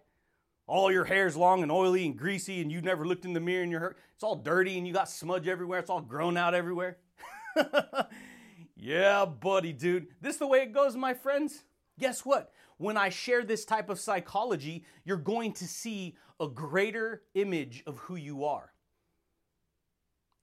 All 0.67 0.91
your 0.91 1.05
hair's 1.05 1.37
long 1.37 1.63
and 1.63 1.71
oily 1.71 2.05
and 2.05 2.17
greasy, 2.17 2.61
and 2.61 2.73
you've 2.73 2.83
never 2.83 3.07
looked 3.07 3.25
in 3.25 3.35
the 3.35 3.41
mirror 3.41 3.63
and 3.63 3.71
you're 3.71 3.95
it's 4.17 4.25
all 4.25 4.35
dirty 4.35 4.77
and 4.77 4.85
you 4.85 4.93
got 4.93 5.09
smudge 5.09 5.47
everywhere, 5.47 5.79
it's 5.79 5.91
all 5.91 6.01
grown 6.01 6.37
out 6.37 6.55
everywhere. 6.55 6.99
yeah, 8.77 9.25
buddy, 9.27 9.73
dude. 9.73 10.09
This 10.21 10.33
is 10.33 10.39
the 10.41 10.49
way 10.49 10.63
it 10.63 10.73
goes, 10.73 10.97
my 10.97 11.15
friends. 11.15 11.63
Guess 12.01 12.25
what? 12.25 12.51
When 12.79 12.97
I 12.97 13.11
share 13.11 13.45
this 13.45 13.65
type 13.65 13.91
of 13.91 14.01
psychology, 14.01 14.85
you're 15.05 15.19
going 15.19 15.53
to 15.53 15.69
see 15.69 16.17
a 16.41 16.49
greater 16.49 17.23
image 17.35 17.85
of 17.87 17.99
who 17.99 18.17
you 18.17 18.43
are. 18.45 18.73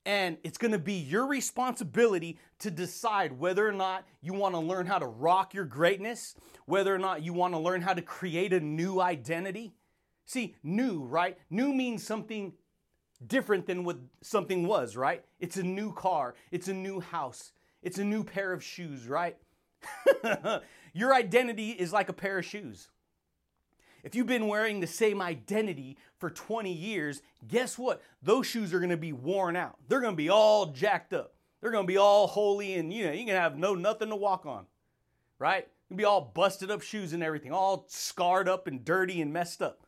And 0.06 0.38
it's 0.44 0.58
gonna 0.58 0.78
be 0.78 0.94
your 0.94 1.26
responsibility 1.26 2.38
to 2.60 2.70
decide 2.70 3.40
whether 3.40 3.68
or 3.68 3.72
not 3.72 4.06
you 4.22 4.34
wanna 4.34 4.60
learn 4.60 4.86
how 4.86 5.00
to 5.00 5.08
rock 5.08 5.54
your 5.54 5.66
greatness, 5.66 6.36
whether 6.66 6.94
or 6.94 7.00
not 7.00 7.24
you 7.24 7.34
wanna 7.34 7.60
learn 7.60 7.82
how 7.82 7.94
to 7.94 8.02
create 8.02 8.54
a 8.54 8.60
new 8.60 9.02
identity. 9.02 9.74
See, 10.26 10.56
new, 10.64 11.04
right? 11.04 11.38
New 11.50 11.74
means 11.74 12.06
something 12.06 12.54
different 13.26 13.66
than 13.66 13.84
what 13.84 13.98
something 14.22 14.68
was, 14.68 14.96
right? 14.96 15.24
It's 15.40 15.58
a 15.58 15.64
new 15.64 15.92
car, 15.94 16.36
it's 16.52 16.68
a 16.68 16.74
new 16.74 17.00
house, 17.00 17.52
it's 17.82 17.98
a 17.98 18.04
new 18.04 18.24
pair 18.24 18.54
of 18.54 18.64
shoes, 18.64 19.08
right? 19.08 19.38
your 20.94 21.14
identity 21.14 21.72
is 21.72 21.94
like 21.94 22.10
a 22.10 22.14
pair 22.14 22.40
of 22.40 22.46
shoes. 22.46 22.90
If 24.06 24.14
you've 24.14 24.28
been 24.28 24.48
wearing 24.48 24.80
the 24.80 24.88
same 24.88 25.20
identity 25.20 25.98
for 26.20 26.30
20 26.30 26.72
years, 26.72 27.24
guess 27.48 27.76
what? 27.76 28.04
Those 28.22 28.46
shoes 28.46 28.72
are 28.72 28.80
gonna 28.80 28.96
be 28.96 29.12
worn 29.12 29.56
out. 29.56 29.78
They're 29.88 30.00
gonna 30.00 30.16
be 30.16 30.30
all 30.30 30.68
jacked 30.68 31.12
up. 31.12 31.34
They're 31.60 31.72
gonna 31.72 31.88
be 31.88 31.98
all 31.98 32.28
holy 32.28 32.76
and 32.76 32.94
you 32.94 33.08
know, 33.08 33.12
you're 33.12 33.26
gonna 33.26 33.40
have 33.40 33.58
no 33.58 33.74
nothing 33.74 34.10
to 34.10 34.16
walk 34.16 34.46
on, 34.46 34.68
right? 35.40 35.68
Gonna 35.90 35.98
be 35.98 36.06
all 36.06 36.22
busted 36.36 36.70
up 36.70 36.84
shoes 36.84 37.14
and 37.14 37.24
everything, 37.24 37.52
all 37.52 37.88
scarred 37.90 38.48
up 38.48 38.68
and 38.68 38.86
dirty 38.86 39.22
and 39.22 39.34
messed 39.34 39.64
up. 39.64 39.88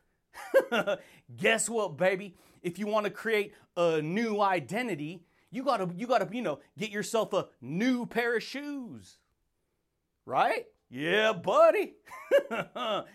guess 1.37 1.69
what, 1.69 1.95
baby? 1.95 2.35
If 2.63 2.79
you 2.79 2.87
wanna 2.87 3.11
create 3.11 3.53
a 3.75 4.01
new 4.01 4.41
identity, 4.41 5.21
you 5.51 5.61
gotta, 5.61 5.91
you 5.95 6.07
gotta, 6.07 6.27
you 6.31 6.41
know, 6.41 6.57
get 6.75 6.89
yourself 6.89 7.33
a 7.33 7.49
new 7.61 8.07
pair 8.07 8.37
of 8.37 8.41
shoes, 8.41 9.19
right? 10.25 10.65
Yeah, 10.89 11.33
buddy. 11.33 11.97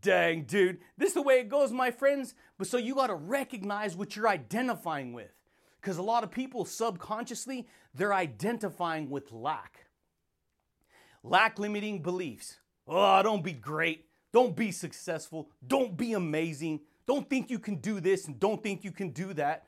Dang, 0.00 0.42
dude. 0.42 0.78
This 0.98 1.08
is 1.08 1.14
the 1.14 1.22
way 1.22 1.40
it 1.40 1.48
goes, 1.48 1.70
my 1.70 1.90
friends. 1.90 2.34
But 2.58 2.66
so 2.66 2.76
you 2.76 2.94
got 2.94 3.06
to 3.08 3.14
recognize 3.14 3.96
what 3.96 4.16
you're 4.16 4.28
identifying 4.28 5.12
with. 5.12 5.32
Because 5.80 5.98
a 5.98 6.02
lot 6.02 6.24
of 6.24 6.30
people 6.30 6.64
subconsciously, 6.64 7.68
they're 7.94 8.14
identifying 8.14 9.08
with 9.08 9.30
lack. 9.30 9.86
Lack 11.22 11.58
limiting 11.58 12.02
beliefs. 12.02 12.58
Oh, 12.88 13.22
don't 13.22 13.44
be 13.44 13.52
great. 13.52 14.06
Don't 14.32 14.56
be 14.56 14.72
successful. 14.72 15.50
Don't 15.66 15.96
be 15.96 16.12
amazing. 16.12 16.80
Don't 17.06 17.28
think 17.30 17.50
you 17.50 17.58
can 17.58 17.76
do 17.76 18.00
this 18.00 18.26
and 18.26 18.38
don't 18.40 18.62
think 18.62 18.84
you 18.84 18.92
can 18.92 19.10
do 19.10 19.32
that. 19.34 19.66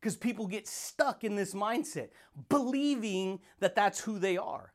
Because 0.00 0.16
people 0.16 0.46
get 0.46 0.66
stuck 0.66 1.22
in 1.22 1.36
this 1.36 1.54
mindset, 1.54 2.08
believing 2.48 3.38
that 3.60 3.76
that's 3.76 4.00
who 4.00 4.18
they 4.18 4.36
are, 4.36 4.72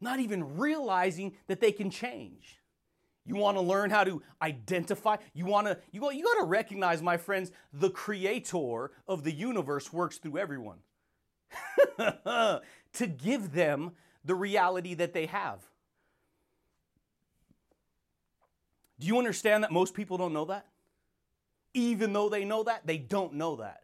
not 0.00 0.20
even 0.20 0.56
realizing 0.56 1.36
that 1.48 1.60
they 1.60 1.72
can 1.72 1.90
change. 1.90 2.60
You 3.26 3.36
want 3.36 3.56
to 3.56 3.60
learn 3.60 3.90
how 3.90 4.04
to 4.04 4.22
identify. 4.40 5.16
You 5.34 5.46
want 5.46 5.66
to 5.66 5.78
you 5.90 6.00
go 6.00 6.10
you 6.10 6.24
got 6.24 6.40
to 6.40 6.44
recognize 6.44 7.02
my 7.02 7.16
friends 7.16 7.50
the 7.72 7.90
creator 7.90 8.92
of 9.08 9.24
the 9.24 9.32
universe 9.32 9.92
works 9.92 10.18
through 10.18 10.38
everyone. 10.38 10.78
to 11.98 13.06
give 13.06 13.52
them 13.52 13.92
the 14.24 14.34
reality 14.34 14.94
that 14.94 15.12
they 15.12 15.26
have. 15.26 15.60
Do 18.98 19.06
you 19.06 19.18
understand 19.18 19.64
that 19.64 19.72
most 19.72 19.94
people 19.94 20.16
don't 20.16 20.32
know 20.32 20.46
that? 20.46 20.66
Even 21.74 22.12
though 22.12 22.28
they 22.28 22.44
know 22.44 22.62
that, 22.62 22.86
they 22.86 22.96
don't 22.96 23.34
know 23.34 23.56
that. 23.56 23.82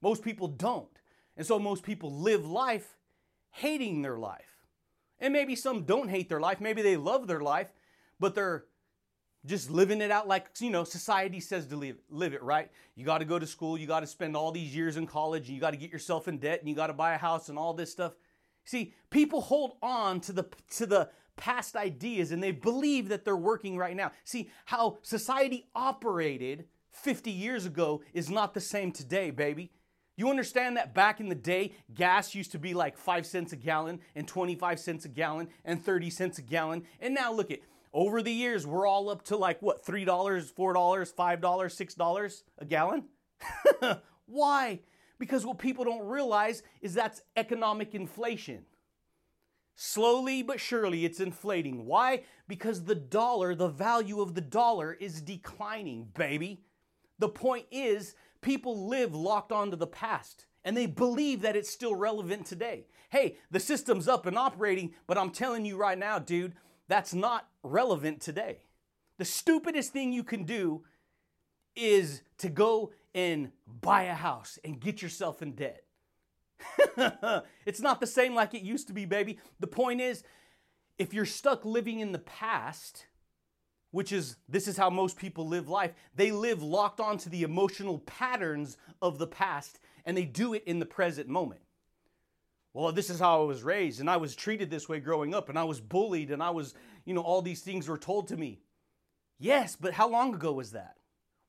Most 0.00 0.22
people 0.22 0.48
don't. 0.48 0.88
And 1.36 1.46
so 1.46 1.58
most 1.58 1.82
people 1.82 2.12
live 2.12 2.46
life 2.46 2.96
hating 3.50 4.02
their 4.02 4.16
life. 4.16 4.66
And 5.20 5.32
maybe 5.32 5.54
some 5.54 5.84
don't 5.84 6.08
hate 6.08 6.28
their 6.28 6.40
life, 6.40 6.60
maybe 6.60 6.82
they 6.82 6.96
love 6.96 7.26
their 7.26 7.40
life, 7.40 7.72
but 8.18 8.34
they're 8.34 8.64
just 9.46 9.70
living 9.70 10.00
it 10.00 10.10
out 10.10 10.26
like 10.26 10.46
you 10.58 10.70
know 10.70 10.84
society 10.84 11.40
says 11.40 11.66
to 11.66 11.76
live, 11.76 11.96
live 12.10 12.32
it 12.32 12.42
right? 12.42 12.70
You 12.94 13.04
got 13.04 13.18
to 13.18 13.24
go 13.24 13.38
to 13.38 13.46
school 13.46 13.78
you 13.78 13.86
got 13.86 14.00
to 14.00 14.06
spend 14.06 14.36
all 14.36 14.52
these 14.52 14.74
years 14.74 14.96
in 14.96 15.06
college 15.06 15.46
and 15.46 15.54
you 15.54 15.60
got 15.60 15.72
to 15.72 15.76
get 15.76 15.92
yourself 15.92 16.28
in 16.28 16.38
debt 16.38 16.60
and 16.60 16.68
you 16.68 16.74
got 16.74 16.88
to 16.88 16.92
buy 16.92 17.14
a 17.14 17.18
house 17.18 17.48
and 17.48 17.58
all 17.58 17.74
this 17.74 17.90
stuff. 17.90 18.14
See 18.64 18.94
people 19.10 19.40
hold 19.40 19.76
on 19.82 20.20
to 20.22 20.32
the 20.32 20.44
to 20.76 20.86
the 20.86 21.10
past 21.36 21.76
ideas 21.76 22.30
and 22.30 22.42
they 22.42 22.52
believe 22.52 23.08
that 23.08 23.24
they're 23.24 23.36
working 23.36 23.76
right 23.76 23.96
now. 23.96 24.12
See 24.24 24.50
how 24.66 24.98
society 25.02 25.66
operated 25.74 26.66
50 26.92 27.30
years 27.30 27.66
ago 27.66 28.02
is 28.12 28.30
not 28.30 28.54
the 28.54 28.60
same 28.60 28.92
today 28.92 29.30
baby. 29.30 29.70
You 30.16 30.30
understand 30.30 30.76
that 30.76 30.94
back 30.94 31.18
in 31.18 31.28
the 31.28 31.34
day, 31.34 31.72
gas 31.92 32.36
used 32.36 32.52
to 32.52 32.58
be 32.58 32.72
like 32.72 32.96
5 32.96 33.26
cents 33.26 33.52
a 33.52 33.56
gallon 33.56 33.98
and 34.14 34.28
25 34.28 34.78
cents 34.78 35.04
a 35.04 35.08
gallon 35.08 35.48
and 35.64 35.84
30 35.84 36.08
cents 36.10 36.38
a 36.38 36.42
gallon. 36.42 36.84
And 37.00 37.14
now 37.14 37.32
look 37.32 37.50
at 37.50 37.58
over 37.94 38.20
the 38.20 38.32
years, 38.32 38.66
we're 38.66 38.86
all 38.86 39.08
up 39.08 39.22
to 39.26 39.36
like 39.36 39.62
what, 39.62 39.86
$3, 39.86 40.04
$4, 40.04 40.52
$5, 40.52 41.40
$6 41.40 42.42
a 42.58 42.64
gallon? 42.64 43.04
Why? 44.26 44.80
Because 45.18 45.46
what 45.46 45.58
people 45.58 45.84
don't 45.84 46.06
realize 46.06 46.62
is 46.82 46.92
that's 46.92 47.22
economic 47.36 47.94
inflation. 47.94 48.64
Slowly 49.76 50.42
but 50.42 50.60
surely, 50.60 51.04
it's 51.04 51.20
inflating. 51.20 51.86
Why? 51.86 52.24
Because 52.48 52.84
the 52.84 52.94
dollar, 52.94 53.54
the 53.54 53.68
value 53.68 54.20
of 54.20 54.34
the 54.34 54.40
dollar 54.40 54.92
is 54.92 55.22
declining, 55.22 56.08
baby. 56.16 56.62
The 57.18 57.28
point 57.28 57.66
is, 57.70 58.16
people 58.40 58.88
live 58.88 59.14
locked 59.14 59.52
onto 59.52 59.76
the 59.76 59.86
past 59.86 60.46
and 60.64 60.76
they 60.76 60.86
believe 60.86 61.42
that 61.42 61.56
it's 61.56 61.70
still 61.70 61.94
relevant 61.94 62.46
today. 62.46 62.86
Hey, 63.10 63.36
the 63.50 63.60
system's 63.60 64.08
up 64.08 64.26
and 64.26 64.36
operating, 64.36 64.94
but 65.06 65.18
I'm 65.18 65.30
telling 65.30 65.64
you 65.64 65.76
right 65.76 65.98
now, 65.98 66.18
dude, 66.18 66.54
that's 66.88 67.14
not 67.14 67.48
relevant 67.62 68.20
today. 68.20 68.58
The 69.18 69.24
stupidest 69.24 69.92
thing 69.92 70.12
you 70.12 70.24
can 70.24 70.44
do 70.44 70.84
is 71.76 72.22
to 72.38 72.48
go 72.48 72.92
and 73.14 73.50
buy 73.80 74.04
a 74.04 74.14
house 74.14 74.58
and 74.64 74.80
get 74.80 75.02
yourself 75.02 75.42
in 75.42 75.52
debt. 75.52 75.84
it's 77.66 77.80
not 77.80 78.00
the 78.00 78.06
same 78.06 78.34
like 78.34 78.54
it 78.54 78.62
used 78.62 78.86
to 78.88 78.92
be, 78.92 79.04
baby. 79.04 79.38
The 79.60 79.66
point 79.66 80.00
is, 80.00 80.22
if 80.98 81.12
you're 81.12 81.24
stuck 81.24 81.64
living 81.64 82.00
in 82.00 82.12
the 82.12 82.18
past, 82.20 83.06
which 83.90 84.12
is 84.12 84.36
this 84.48 84.68
is 84.68 84.76
how 84.76 84.90
most 84.90 85.16
people 85.16 85.46
live 85.46 85.68
life, 85.68 85.92
they 86.14 86.32
live 86.32 86.62
locked 86.62 87.00
onto 87.00 87.30
the 87.30 87.42
emotional 87.42 88.00
patterns 88.00 88.76
of 89.00 89.18
the 89.18 89.26
past 89.26 89.78
and 90.04 90.16
they 90.16 90.24
do 90.24 90.54
it 90.54 90.64
in 90.66 90.78
the 90.78 90.86
present 90.86 91.28
moment 91.28 91.60
well, 92.74 92.90
this 92.90 93.08
is 93.08 93.20
how 93.20 93.40
I 93.40 93.44
was 93.44 93.62
raised, 93.62 94.00
and 94.00 94.10
I 94.10 94.16
was 94.16 94.34
treated 94.34 94.68
this 94.68 94.88
way 94.88 94.98
growing 94.98 95.32
up, 95.32 95.48
and 95.48 95.56
I 95.56 95.62
was 95.62 95.80
bullied, 95.80 96.32
and 96.32 96.42
I 96.42 96.50
was, 96.50 96.74
you 97.04 97.14
know, 97.14 97.22
all 97.22 97.40
these 97.40 97.62
things 97.62 97.88
were 97.88 97.96
told 97.96 98.28
to 98.28 98.36
me. 98.36 98.60
Yes, 99.38 99.76
but 99.80 99.94
how 99.94 100.08
long 100.08 100.34
ago 100.34 100.52
was 100.52 100.72
that? 100.72 100.96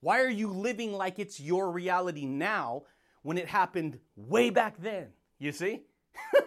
Why 0.01 0.21
are 0.21 0.29
you 0.29 0.49
living 0.49 0.93
like 0.93 1.17
it's 1.17 1.39
your 1.39 1.71
reality 1.71 2.25
now 2.25 2.83
when 3.23 3.39
it 3.39 3.47
happened 3.47 3.99
way 4.15 4.51
back 4.51 4.75
then? 4.79 5.07
You 5.39 5.51
see? 5.51 5.81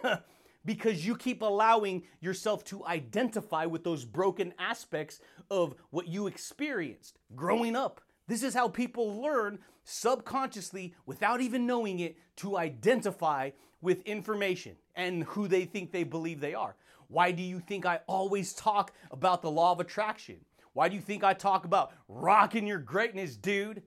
because 0.65 1.05
you 1.05 1.15
keep 1.15 1.41
allowing 1.41 2.03
yourself 2.21 2.63
to 2.65 2.85
identify 2.85 3.65
with 3.65 3.83
those 3.83 4.05
broken 4.05 4.53
aspects 4.59 5.19
of 5.51 5.75
what 5.89 6.07
you 6.07 6.27
experienced 6.27 7.19
growing 7.35 7.75
up. 7.75 7.99
This 8.29 8.43
is 8.43 8.53
how 8.53 8.67
people 8.69 9.21
learn 9.21 9.57
subconsciously, 9.83 10.93
without 11.07 11.41
even 11.41 11.65
knowing 11.65 11.99
it, 11.99 12.15
to 12.37 12.57
identify 12.57 13.49
with 13.81 14.03
information 14.03 14.75
and 14.95 15.23
who 15.23 15.47
they 15.47 15.65
think 15.65 15.91
they 15.91 16.03
believe 16.03 16.39
they 16.39 16.53
are. 16.53 16.75
Why 17.07 17.31
do 17.31 17.41
you 17.41 17.59
think 17.59 17.87
I 17.87 18.01
always 18.05 18.53
talk 18.53 18.93
about 19.09 19.41
the 19.41 19.49
law 19.49 19.71
of 19.71 19.79
attraction? 19.79 20.37
Why 20.73 20.89
do 20.89 20.95
you 20.95 21.01
think 21.01 21.23
I 21.23 21.33
talk 21.33 21.65
about 21.65 21.91
rocking 22.07 22.67
your 22.67 22.77
greatness, 22.77 23.35
dude? 23.35 23.81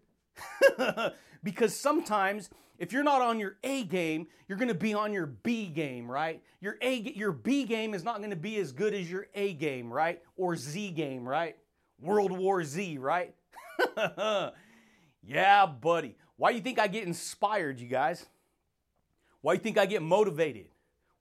because 1.45 1.79
sometimes 1.79 2.51
if 2.79 2.93
you're 2.93 3.05
not 3.05 3.23
on 3.23 3.39
your 3.39 3.59
A 3.63 3.85
game, 3.85 4.27
you're 4.49 4.59
going 4.59 4.67
to 4.67 4.75
be 4.75 4.93
on 4.93 5.13
your 5.13 5.27
B 5.27 5.69
game, 5.69 6.11
right? 6.11 6.43
Your 6.61 6.79
A 6.83 6.97
your 6.97 7.31
B 7.31 7.63
game 7.63 7.95
is 7.95 8.03
not 8.03 8.19
going 8.19 8.31
to 8.31 8.37
be 8.37 8.57
as 8.57 8.73
good 8.73 8.93
as 8.93 9.09
your 9.09 9.29
A 9.37 9.53
game, 9.53 9.93
right? 9.93 10.21
Or 10.37 10.57
Z 10.57 10.91
game, 10.91 11.29
right? 11.29 11.57
World 12.01 12.33
War 12.33 12.65
Z, 12.65 12.99
right? 12.99 13.37
yeah, 15.23 15.67
buddy. 15.67 16.17
Why 16.37 16.51
do 16.51 16.57
you 16.57 16.63
think 16.63 16.79
I 16.79 16.89
get 16.89 17.07
inspired, 17.07 17.81
you 17.81 17.89
guys? 17.89 18.27
Why 19.41 19.55
do 19.55 19.59
you 19.59 19.63
think 19.63 19.79
I 19.79 19.87
get 19.87 20.03
motivated? 20.03 20.67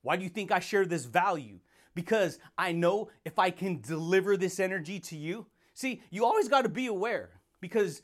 Why 0.02 0.16
do 0.16 0.24
you 0.24 0.30
think 0.30 0.52
I 0.52 0.60
share 0.60 0.86
this 0.86 1.06
value? 1.06 1.60
Because 1.94 2.40
I 2.58 2.72
know 2.72 3.10
if 3.26 3.38
I 3.38 3.52
can 3.52 3.82
deliver 3.82 4.38
this 4.38 4.60
energy 4.60 5.00
to 5.02 5.18
you, 5.18 5.48
see, 5.74 6.02
you 6.10 6.26
always 6.26 6.48
got 6.48 6.62
to 6.62 6.70
be 6.70 6.88
aware 6.88 7.30
because 7.60 8.02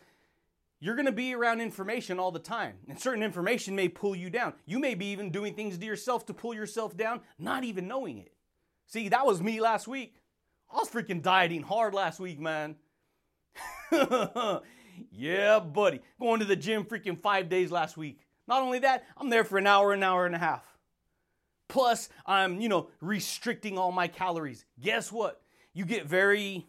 you're 0.80 0.96
going 0.96 1.08
to 1.08 1.12
be 1.12 1.34
around 1.34 1.62
information 1.62 2.20
all 2.20 2.32
the 2.32 2.40
time, 2.40 2.76
and 2.88 3.00
certain 3.00 3.24
information 3.24 3.76
may 3.76 3.90
pull 3.90 4.16
you 4.16 4.30
down. 4.30 4.54
You 4.66 4.78
may 4.80 4.94
be 4.94 5.08
even 5.08 5.32
doing 5.32 5.56
things 5.56 5.78
to 5.78 5.86
yourself 5.86 6.26
to 6.28 6.34
pull 6.34 6.54
yourself 6.54 6.96
down, 6.96 7.22
not 7.40 7.64
even 7.64 7.88
knowing 7.88 8.20
it. 8.20 8.34
See, 8.86 9.10
that 9.10 9.26
was 9.26 9.42
me 9.42 9.60
last 9.60 9.88
week. 9.88 10.16
I 10.72 10.78
was 10.78 10.90
freaking 10.90 11.22
dieting 11.22 11.64
hard 11.64 11.94
last 11.94 12.20
week, 12.20 12.40
man. 12.40 12.76
yeah, 15.12 15.60
buddy. 15.60 16.02
Going 16.20 16.40
to 16.40 16.46
the 16.46 16.56
gym 16.56 16.84
freaking 16.84 17.20
five 17.20 17.50
days 17.50 17.72
last 17.72 17.98
week. 17.98 18.20
Not 18.48 18.62
only 18.62 18.80
that, 18.80 19.06
I'm 19.18 19.30
there 19.30 19.44
for 19.44 19.58
an 19.58 19.68
hour, 19.68 19.94
an 19.94 20.04
hour 20.04 20.26
and 20.26 20.36
a 20.36 20.40
half. 20.40 20.64
Plus, 21.68 22.10
I'm, 22.26 22.62
you 22.62 22.70
know, 22.70 22.90
restricting 23.02 23.78
all 23.78 23.92
my 23.92 24.08
calories. 24.08 24.66
Guess 24.82 25.12
what? 25.12 25.42
You 25.74 25.86
get 25.86 26.06
very 26.06 26.66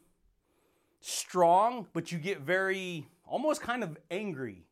strong, 1.00 1.86
but 1.92 2.10
you 2.10 2.18
get 2.18 2.40
very 2.40 3.06
almost 3.24 3.60
kind 3.60 3.84
of 3.84 3.96
angry 4.10 4.66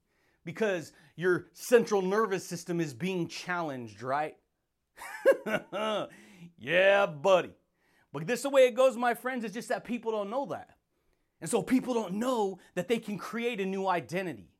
because 0.44 0.92
your 1.14 1.46
central 1.52 2.02
nervous 2.02 2.44
system 2.44 2.80
is 2.80 2.92
being 2.92 3.28
challenged, 3.28 4.02
right? 4.02 4.36
yeah, 6.58 7.06
buddy. 7.06 7.52
But 8.12 8.26
this 8.26 8.40
is 8.40 8.44
the 8.44 8.50
way 8.50 8.66
it 8.66 8.74
goes, 8.74 8.96
my 8.96 9.14
friends. 9.14 9.44
It's 9.44 9.54
just 9.54 9.68
that 9.68 9.84
people 9.84 10.12
don't 10.12 10.30
know 10.30 10.46
that. 10.46 10.70
And 11.40 11.50
so 11.50 11.62
people 11.62 11.94
don't 11.94 12.14
know 12.14 12.58
that 12.74 12.88
they 12.88 12.98
can 12.98 13.18
create 13.18 13.60
a 13.60 13.66
new 13.66 13.86
identity. 13.86 14.50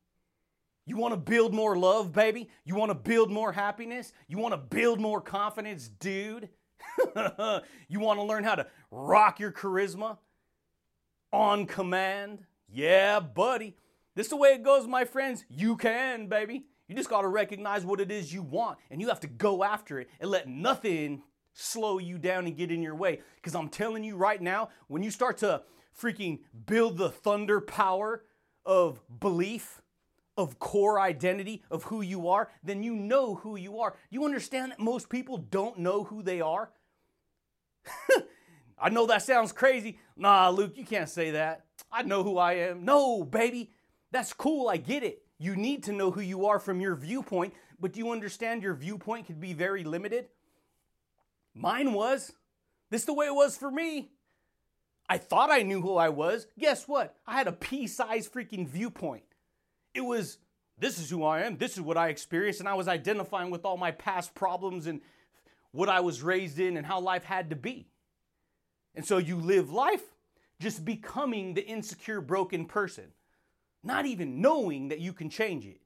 You 0.84 0.96
want 0.96 1.14
to 1.14 1.18
build 1.18 1.52
more 1.52 1.76
love, 1.76 2.12
baby? 2.12 2.48
You 2.64 2.76
want 2.76 2.90
to 2.90 2.94
build 2.94 3.30
more 3.30 3.50
happiness? 3.50 4.12
You 4.28 4.38
want 4.38 4.52
to 4.52 4.58
build 4.58 5.00
more 5.00 5.20
confidence, 5.20 5.88
dude? 5.88 6.48
you 7.88 7.98
want 7.98 8.20
to 8.20 8.22
learn 8.22 8.44
how 8.44 8.54
to 8.54 8.66
rock 8.90 9.40
your 9.40 9.50
charisma 9.50 10.18
on 11.32 11.66
command? 11.66 12.44
Yeah, 12.68 13.18
buddy. 13.20 13.76
This 14.14 14.26
is 14.26 14.30
the 14.30 14.36
way 14.36 14.50
it 14.50 14.62
goes, 14.62 14.86
my 14.86 15.04
friends. 15.04 15.44
You 15.48 15.76
can, 15.76 16.28
baby. 16.28 16.66
You 16.88 16.94
just 16.94 17.10
got 17.10 17.22
to 17.22 17.28
recognize 17.28 17.84
what 17.84 18.00
it 18.00 18.12
is 18.12 18.32
you 18.32 18.42
want 18.42 18.78
and 18.90 19.00
you 19.00 19.08
have 19.08 19.20
to 19.20 19.26
go 19.26 19.64
after 19.64 19.98
it 19.98 20.08
and 20.20 20.30
let 20.30 20.48
nothing 20.48 21.22
slow 21.52 21.98
you 21.98 22.16
down 22.16 22.46
and 22.46 22.56
get 22.56 22.70
in 22.70 22.82
your 22.82 22.94
way. 22.94 23.20
Because 23.36 23.54
I'm 23.56 23.68
telling 23.68 24.04
you 24.04 24.16
right 24.16 24.40
now, 24.40 24.68
when 24.86 25.02
you 25.02 25.10
start 25.10 25.38
to 25.38 25.62
freaking 26.00 26.40
build 26.66 26.98
the 26.98 27.10
thunder 27.10 27.60
power 27.60 28.24
of 28.64 29.00
belief, 29.20 29.82
of 30.36 30.58
core 30.58 31.00
identity 31.00 31.62
of 31.70 31.84
who 31.84 32.02
you 32.02 32.28
are, 32.28 32.50
then 32.62 32.82
you 32.82 32.94
know 32.94 33.36
who 33.36 33.56
you 33.56 33.80
are. 33.80 33.96
You 34.10 34.24
understand 34.24 34.72
that 34.72 34.80
most 34.80 35.08
people 35.08 35.38
don't 35.38 35.78
know 35.78 36.04
who 36.04 36.22
they 36.22 36.40
are? 36.40 36.70
I 38.78 38.90
know 38.90 39.06
that 39.06 39.22
sounds 39.22 39.52
crazy. 39.52 39.98
Nah, 40.16 40.50
Luke, 40.50 40.76
you 40.76 40.84
can't 40.84 41.08
say 41.08 41.30
that. 41.30 41.64
I 41.90 42.02
know 42.02 42.22
who 42.22 42.36
I 42.36 42.54
am. 42.54 42.84
No, 42.84 43.24
baby. 43.24 43.70
That's 44.10 44.32
cool. 44.32 44.68
I 44.68 44.76
get 44.76 45.02
it. 45.02 45.22
You 45.38 45.56
need 45.56 45.84
to 45.84 45.92
know 45.92 46.10
who 46.10 46.20
you 46.20 46.46
are 46.46 46.58
from 46.58 46.80
your 46.80 46.94
viewpoint, 46.94 47.54
but 47.80 47.92
do 47.92 48.00
you 48.00 48.10
understand 48.10 48.62
your 48.62 48.74
viewpoint 48.74 49.26
could 49.26 49.40
be 49.40 49.52
very 49.52 49.84
limited? 49.84 50.28
Mine 51.54 51.92
was. 51.92 52.32
This 52.90 53.02
is 53.02 53.06
the 53.06 53.14
way 53.14 53.26
it 53.26 53.34
was 53.34 53.56
for 53.56 53.70
me. 53.70 54.10
I 55.08 55.18
thought 55.18 55.50
I 55.50 55.62
knew 55.62 55.80
who 55.80 55.96
I 55.96 56.08
was. 56.08 56.46
Guess 56.58 56.88
what? 56.88 57.16
I 57.26 57.34
had 57.34 57.46
a 57.46 57.52
pea 57.52 57.86
sized 57.86 58.32
freaking 58.32 58.66
viewpoint. 58.66 59.22
It 59.94 60.00
was, 60.00 60.38
this 60.78 60.98
is 60.98 61.08
who 61.08 61.24
I 61.24 61.42
am, 61.42 61.56
this 61.56 61.74
is 61.74 61.80
what 61.80 61.96
I 61.96 62.08
experienced, 62.08 62.60
and 62.60 62.68
I 62.68 62.74
was 62.74 62.88
identifying 62.88 63.50
with 63.50 63.64
all 63.64 63.76
my 63.76 63.92
past 63.92 64.34
problems 64.34 64.86
and 64.86 65.00
what 65.72 65.88
I 65.88 66.00
was 66.00 66.22
raised 66.22 66.58
in 66.58 66.76
and 66.76 66.86
how 66.86 67.00
life 67.00 67.24
had 67.24 67.50
to 67.50 67.56
be. 67.56 67.88
And 68.94 69.04
so 69.04 69.18
you 69.18 69.36
live 69.36 69.70
life 69.70 70.02
just 70.60 70.84
becoming 70.84 71.54
the 71.54 71.64
insecure, 71.64 72.20
broken 72.20 72.64
person, 72.64 73.12
not 73.84 74.06
even 74.06 74.40
knowing 74.40 74.88
that 74.88 75.00
you 75.00 75.12
can 75.12 75.30
change 75.30 75.66
it. 75.66 75.80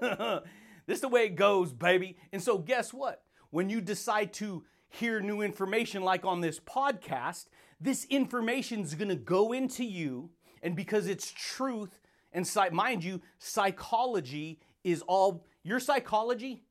this 0.86 0.96
is 0.96 1.00
the 1.00 1.08
way 1.08 1.26
it 1.26 1.36
goes, 1.36 1.72
baby. 1.72 2.16
And 2.32 2.42
so, 2.42 2.58
guess 2.58 2.92
what? 2.92 3.22
When 3.50 3.68
you 3.68 3.80
decide 3.80 4.32
to 4.34 4.64
hear 4.88 5.20
new 5.20 5.42
information 5.42 6.02
like 6.02 6.24
on 6.24 6.40
this 6.40 6.58
podcast, 6.60 7.46
this 7.80 8.04
information 8.06 8.80
is 8.80 8.94
going 8.94 9.08
to 9.08 9.16
go 9.16 9.52
into 9.52 9.84
you, 9.84 10.30
and 10.62 10.74
because 10.74 11.06
it's 11.06 11.32
truth, 11.32 12.00
and 12.32 12.48
mind 12.72 13.04
you, 13.04 13.20
psychology 13.38 14.60
is 14.84 15.02
all 15.02 15.44
your 15.62 15.80
psychology. 15.80 16.62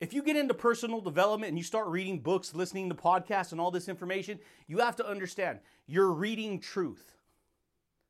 If 0.00 0.14
you 0.14 0.22
get 0.22 0.36
into 0.36 0.54
personal 0.54 1.00
development 1.00 1.50
and 1.50 1.58
you 1.58 1.64
start 1.64 1.88
reading 1.88 2.20
books, 2.20 2.54
listening 2.54 2.88
to 2.88 2.94
podcasts, 2.94 3.52
and 3.52 3.60
all 3.60 3.70
this 3.70 3.88
information, 3.88 4.38
you 4.66 4.78
have 4.78 4.96
to 4.96 5.06
understand 5.06 5.58
you're 5.86 6.12
reading 6.12 6.60
truth. 6.60 7.14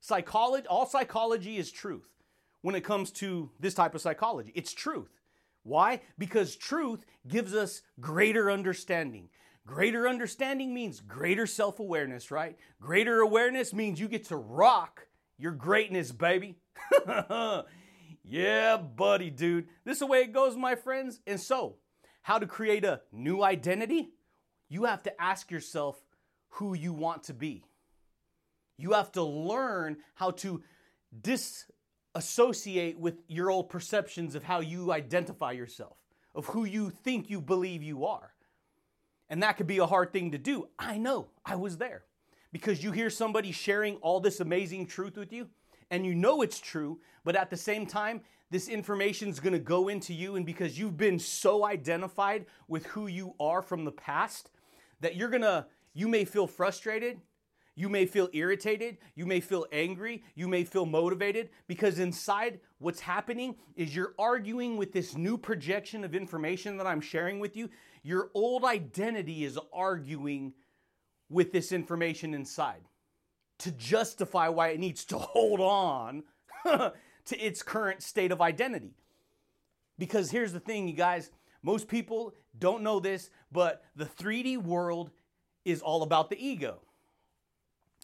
Psychology, 0.00 0.66
all 0.66 0.86
psychology 0.86 1.56
is 1.56 1.72
truth 1.72 2.22
when 2.60 2.74
it 2.74 2.84
comes 2.84 3.10
to 3.12 3.50
this 3.58 3.74
type 3.74 3.94
of 3.94 4.00
psychology. 4.00 4.52
It's 4.54 4.72
truth. 4.72 5.22
Why? 5.62 6.00
Because 6.18 6.56
truth 6.56 7.04
gives 7.26 7.54
us 7.54 7.82
greater 8.00 8.50
understanding. 8.50 9.28
Greater 9.68 10.08
understanding 10.08 10.72
means 10.72 11.02
greater 11.02 11.46
self 11.46 11.78
awareness, 11.78 12.30
right? 12.30 12.56
Greater 12.80 13.20
awareness 13.20 13.74
means 13.74 14.00
you 14.00 14.08
get 14.08 14.24
to 14.28 14.36
rock 14.36 15.06
your 15.36 15.52
greatness, 15.52 16.10
baby. 16.10 16.56
yeah, 18.24 18.78
buddy, 18.78 19.28
dude. 19.28 19.68
This 19.84 19.96
is 19.96 19.98
the 19.98 20.06
way 20.06 20.22
it 20.22 20.32
goes, 20.32 20.56
my 20.56 20.74
friends. 20.74 21.20
And 21.26 21.38
so, 21.38 21.76
how 22.22 22.38
to 22.38 22.46
create 22.46 22.86
a 22.86 23.02
new 23.12 23.42
identity? 23.42 24.08
You 24.70 24.84
have 24.84 25.02
to 25.02 25.20
ask 25.20 25.50
yourself 25.50 26.00
who 26.48 26.74
you 26.74 26.94
want 26.94 27.24
to 27.24 27.34
be. 27.34 27.62
You 28.78 28.92
have 28.92 29.12
to 29.12 29.22
learn 29.22 29.98
how 30.14 30.30
to 30.30 30.62
disassociate 31.20 32.98
with 32.98 33.20
your 33.28 33.50
old 33.50 33.68
perceptions 33.68 34.34
of 34.34 34.44
how 34.44 34.60
you 34.60 34.92
identify 34.92 35.52
yourself, 35.52 35.98
of 36.34 36.46
who 36.46 36.64
you 36.64 36.88
think 36.88 37.28
you 37.28 37.42
believe 37.42 37.82
you 37.82 38.06
are. 38.06 38.32
And 39.30 39.42
that 39.42 39.56
could 39.56 39.66
be 39.66 39.78
a 39.78 39.86
hard 39.86 40.12
thing 40.12 40.30
to 40.32 40.38
do. 40.38 40.68
I 40.78 40.98
know, 40.98 41.28
I 41.44 41.56
was 41.56 41.76
there. 41.76 42.04
Because 42.52 42.82
you 42.82 42.92
hear 42.92 43.10
somebody 43.10 43.52
sharing 43.52 43.96
all 43.96 44.20
this 44.20 44.40
amazing 44.40 44.86
truth 44.86 45.16
with 45.16 45.32
you, 45.32 45.48
and 45.90 46.06
you 46.06 46.14
know 46.14 46.42
it's 46.42 46.60
true, 46.60 47.00
but 47.24 47.36
at 47.36 47.50
the 47.50 47.56
same 47.56 47.86
time, 47.86 48.22
this 48.50 48.68
information 48.68 49.28
is 49.28 49.38
to 49.52 49.58
go 49.58 49.88
into 49.88 50.14
you, 50.14 50.36
and 50.36 50.46
because 50.46 50.78
you've 50.78 50.96
been 50.96 51.18
so 51.18 51.66
identified 51.66 52.46
with 52.66 52.86
who 52.86 53.06
you 53.06 53.34
are 53.38 53.60
from 53.60 53.84
the 53.84 53.92
past, 53.92 54.50
that 55.00 55.14
you're 55.14 55.28
to, 55.28 55.66
you 55.92 56.08
may 56.08 56.24
feel 56.24 56.46
frustrated, 56.46 57.20
you 57.74 57.88
may 57.88 58.06
feel 58.06 58.28
irritated, 58.32 58.98
you 59.14 59.26
may 59.26 59.40
feel 59.40 59.66
angry, 59.70 60.24
you 60.34 60.48
may 60.48 60.64
feel 60.64 60.86
motivated, 60.86 61.50
because 61.66 61.98
inside 61.98 62.58
what's 62.78 63.00
happening 63.00 63.54
is 63.76 63.94
you're 63.94 64.14
arguing 64.18 64.76
with 64.76 64.92
this 64.92 65.16
new 65.16 65.36
projection 65.36 66.02
of 66.02 66.14
information 66.14 66.76
that 66.78 66.86
I'm 66.86 67.00
sharing 67.00 67.38
with 67.38 67.56
you. 67.56 67.68
Your 68.08 68.30
old 68.32 68.64
identity 68.64 69.44
is 69.44 69.58
arguing 69.70 70.54
with 71.28 71.52
this 71.52 71.72
information 71.72 72.32
inside 72.32 72.80
to 73.58 73.70
justify 73.70 74.48
why 74.48 74.68
it 74.68 74.80
needs 74.80 75.04
to 75.04 75.18
hold 75.18 75.60
on 75.60 76.22
to 76.64 76.92
its 77.38 77.62
current 77.62 78.02
state 78.02 78.32
of 78.32 78.40
identity. 78.40 78.94
Because 79.98 80.30
here's 80.30 80.54
the 80.54 80.58
thing, 80.58 80.88
you 80.88 80.94
guys, 80.94 81.30
most 81.62 81.86
people 81.86 82.32
don't 82.58 82.82
know 82.82 82.98
this, 82.98 83.28
but 83.52 83.84
the 83.94 84.06
3D 84.06 84.56
world 84.56 85.10
is 85.66 85.82
all 85.82 86.02
about 86.02 86.30
the 86.30 86.42
ego. 86.42 86.80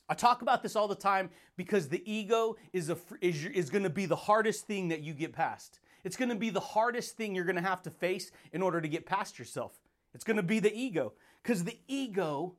I 0.07 0.12
talk 0.12 0.43
about 0.43 0.62
this 0.62 0.77
all 0.77 0.87
the 0.87 0.95
time 0.95 1.31
because 1.57 1.88
the 1.88 2.03
ego 2.05 2.57
is, 2.75 2.90
a, 2.90 2.99
is, 3.23 3.47
is 3.47 3.71
going 3.71 3.85
to 3.85 3.88
be 3.90 4.05
the 4.05 4.17
hardest 4.17 4.67
thing 4.67 4.88
that 4.88 5.03
you 5.03 5.14
get 5.14 5.33
past. 5.33 5.81
It's 6.05 6.19
going 6.19 6.29
to 6.29 6.35
be 6.35 6.51
the 6.51 6.61
hardest 6.61 7.17
thing 7.17 7.35
you're 7.35 7.47
going 7.47 7.57
to 7.57 7.62
have 7.62 7.81
to 7.85 7.90
face 7.90 8.33
in 8.53 8.61
order 8.61 8.83
to 8.83 8.88
get 8.88 9.07
past 9.07 9.38
yourself. 9.38 9.73
It's 10.14 10.24
going 10.24 10.37
to 10.37 10.42
be 10.42 10.61
the 10.61 10.74
ego 10.74 11.12
Because 11.42 11.64
the 11.64 11.79
ego 11.88 12.55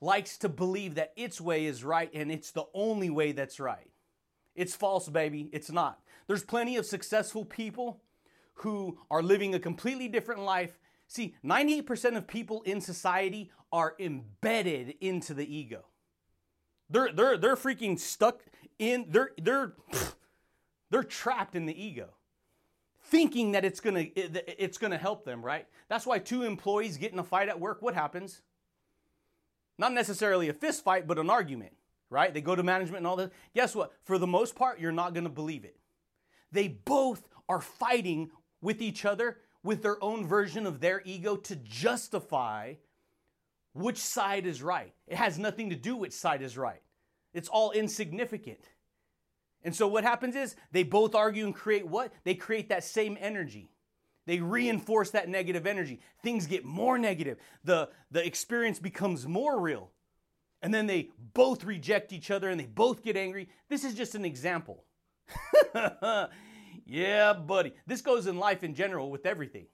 likes 0.00 0.38
to 0.38 0.48
believe 0.48 0.94
that 0.96 1.12
its 1.16 1.40
way 1.40 1.66
is 1.66 1.84
right 1.84 2.10
and 2.12 2.30
it's 2.30 2.50
the 2.50 2.66
only 2.74 3.10
way 3.10 3.32
that's 3.32 3.60
right. 3.60 3.90
It's 4.54 4.74
false, 4.74 5.08
baby. 5.08 5.48
It's 5.52 5.70
not. 5.70 6.00
There's 6.26 6.44
plenty 6.44 6.76
of 6.76 6.86
successful 6.86 7.44
people 7.44 8.00
who 8.54 8.98
are 9.10 9.22
living 9.22 9.54
a 9.54 9.58
completely 9.58 10.08
different 10.08 10.40
life. 10.40 10.78
See, 11.08 11.34
98% 11.44 12.16
of 12.16 12.26
people 12.26 12.62
in 12.62 12.80
society 12.80 13.50
are 13.72 13.94
embedded 13.98 14.94
into 15.00 15.34
the 15.34 15.54
ego. 15.54 15.84
They're 16.88 17.12
they're 17.12 17.36
they're 17.36 17.56
freaking 17.56 17.98
stuck 17.98 18.44
in 18.78 19.06
they're 19.08 19.32
they're 19.40 19.74
they're 20.90 21.02
trapped 21.02 21.56
in 21.56 21.66
the 21.66 21.82
ego. 21.82 22.10
Thinking 23.08 23.52
that 23.52 23.64
it's 23.64 23.80
gonna 23.80 24.06
it's 24.14 24.78
gonna 24.78 24.98
help 24.98 25.24
them, 25.24 25.44
right? 25.44 25.66
That's 25.88 26.06
why 26.06 26.18
two 26.18 26.42
employees 26.42 26.96
get 26.96 27.12
in 27.12 27.18
a 27.18 27.24
fight 27.24 27.48
at 27.48 27.60
work. 27.60 27.80
What 27.80 27.94
happens? 27.94 28.42
Not 29.78 29.92
necessarily 29.92 30.48
a 30.48 30.52
fist 30.52 30.82
fight, 30.82 31.06
but 31.06 31.18
an 31.18 31.30
argument, 31.30 31.72
right? 32.10 32.34
They 32.34 32.40
go 32.40 32.56
to 32.56 32.62
management 32.62 32.98
and 32.98 33.06
all 33.06 33.16
that. 33.16 33.32
Guess 33.54 33.76
what? 33.76 33.92
For 34.02 34.18
the 34.18 34.26
most 34.26 34.56
part, 34.56 34.80
you're 34.80 34.90
not 34.90 35.14
gonna 35.14 35.28
believe 35.28 35.64
it. 35.64 35.76
They 36.50 36.66
both 36.68 37.28
are 37.48 37.60
fighting 37.60 38.30
with 38.60 38.82
each 38.82 39.04
other 39.04 39.38
with 39.62 39.82
their 39.82 40.02
own 40.02 40.26
version 40.26 40.66
of 40.66 40.80
their 40.80 41.02
ego 41.04 41.36
to 41.36 41.56
justify 41.56 42.74
which 43.72 43.98
side 43.98 44.46
is 44.46 44.62
right. 44.62 44.94
It 45.06 45.16
has 45.16 45.38
nothing 45.38 45.70
to 45.70 45.76
do 45.76 45.96
which 45.96 46.12
side 46.12 46.42
is 46.42 46.56
right. 46.58 46.82
It's 47.34 47.48
all 47.48 47.70
insignificant. 47.72 48.60
And 49.66 49.74
so 49.74 49.88
what 49.88 50.04
happens 50.04 50.36
is 50.36 50.54
they 50.70 50.84
both 50.84 51.16
argue 51.16 51.44
and 51.44 51.52
create 51.52 51.88
what? 51.88 52.12
They 52.22 52.36
create 52.36 52.68
that 52.68 52.84
same 52.84 53.18
energy. 53.20 53.68
They 54.24 54.38
reinforce 54.38 55.10
that 55.10 55.28
negative 55.28 55.66
energy. 55.66 55.98
Things 56.22 56.46
get 56.46 56.64
more 56.64 56.98
negative. 56.98 57.38
The, 57.64 57.88
the 58.12 58.24
experience 58.24 58.78
becomes 58.78 59.26
more 59.26 59.58
real. 59.58 59.90
And 60.62 60.72
then 60.72 60.86
they 60.86 61.10
both 61.34 61.64
reject 61.64 62.12
each 62.12 62.30
other 62.30 62.48
and 62.48 62.60
they 62.60 62.66
both 62.66 63.02
get 63.02 63.16
angry. 63.16 63.48
This 63.68 63.82
is 63.82 63.94
just 63.94 64.14
an 64.14 64.24
example. 64.24 64.84
yeah, 66.86 67.32
buddy. 67.32 67.74
This 67.88 68.02
goes 68.02 68.28
in 68.28 68.38
life 68.38 68.62
in 68.62 68.72
general 68.72 69.10
with 69.10 69.26
everything. 69.26 69.66